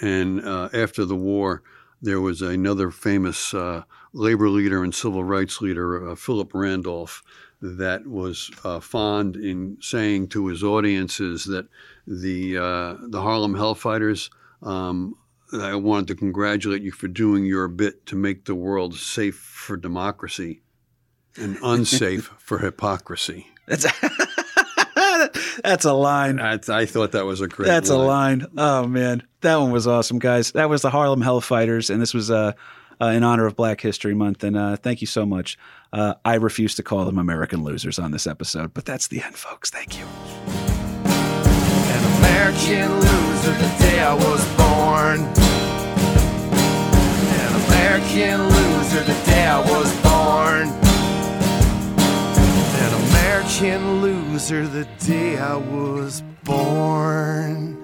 [0.00, 1.62] And uh, after the war,
[2.02, 3.82] there was another famous uh,
[4.12, 7.22] labor leader and civil rights leader, uh, Philip Randolph,
[7.60, 11.66] that was uh, fond in saying to his audiences that
[12.06, 14.30] the uh, the Harlem Hellfighters.
[14.62, 15.16] Um,
[15.52, 19.76] I wanted to congratulate you for doing your bit to make the world safe for
[19.76, 20.62] democracy
[21.36, 23.46] and unsafe for hypocrisy.
[23.66, 23.86] That's
[25.64, 26.40] that's a line.
[26.40, 27.66] I, I thought that was a great.
[27.66, 28.46] That's a line.
[28.56, 30.52] Oh man, that one was awesome, guys.
[30.52, 32.52] That was the Harlem Hellfighters, and this was uh,
[33.00, 34.44] uh, in honor of Black History Month.
[34.44, 35.58] And uh, thank you so much.
[35.92, 39.36] Uh, I refuse to call them American losers on this episode, but that's the end,
[39.36, 39.70] folks.
[39.70, 40.04] Thank you.
[41.06, 45.20] An American loser the day I was born.
[47.30, 50.83] An American loser the day I was born.
[53.44, 57.83] American loser the day I was born.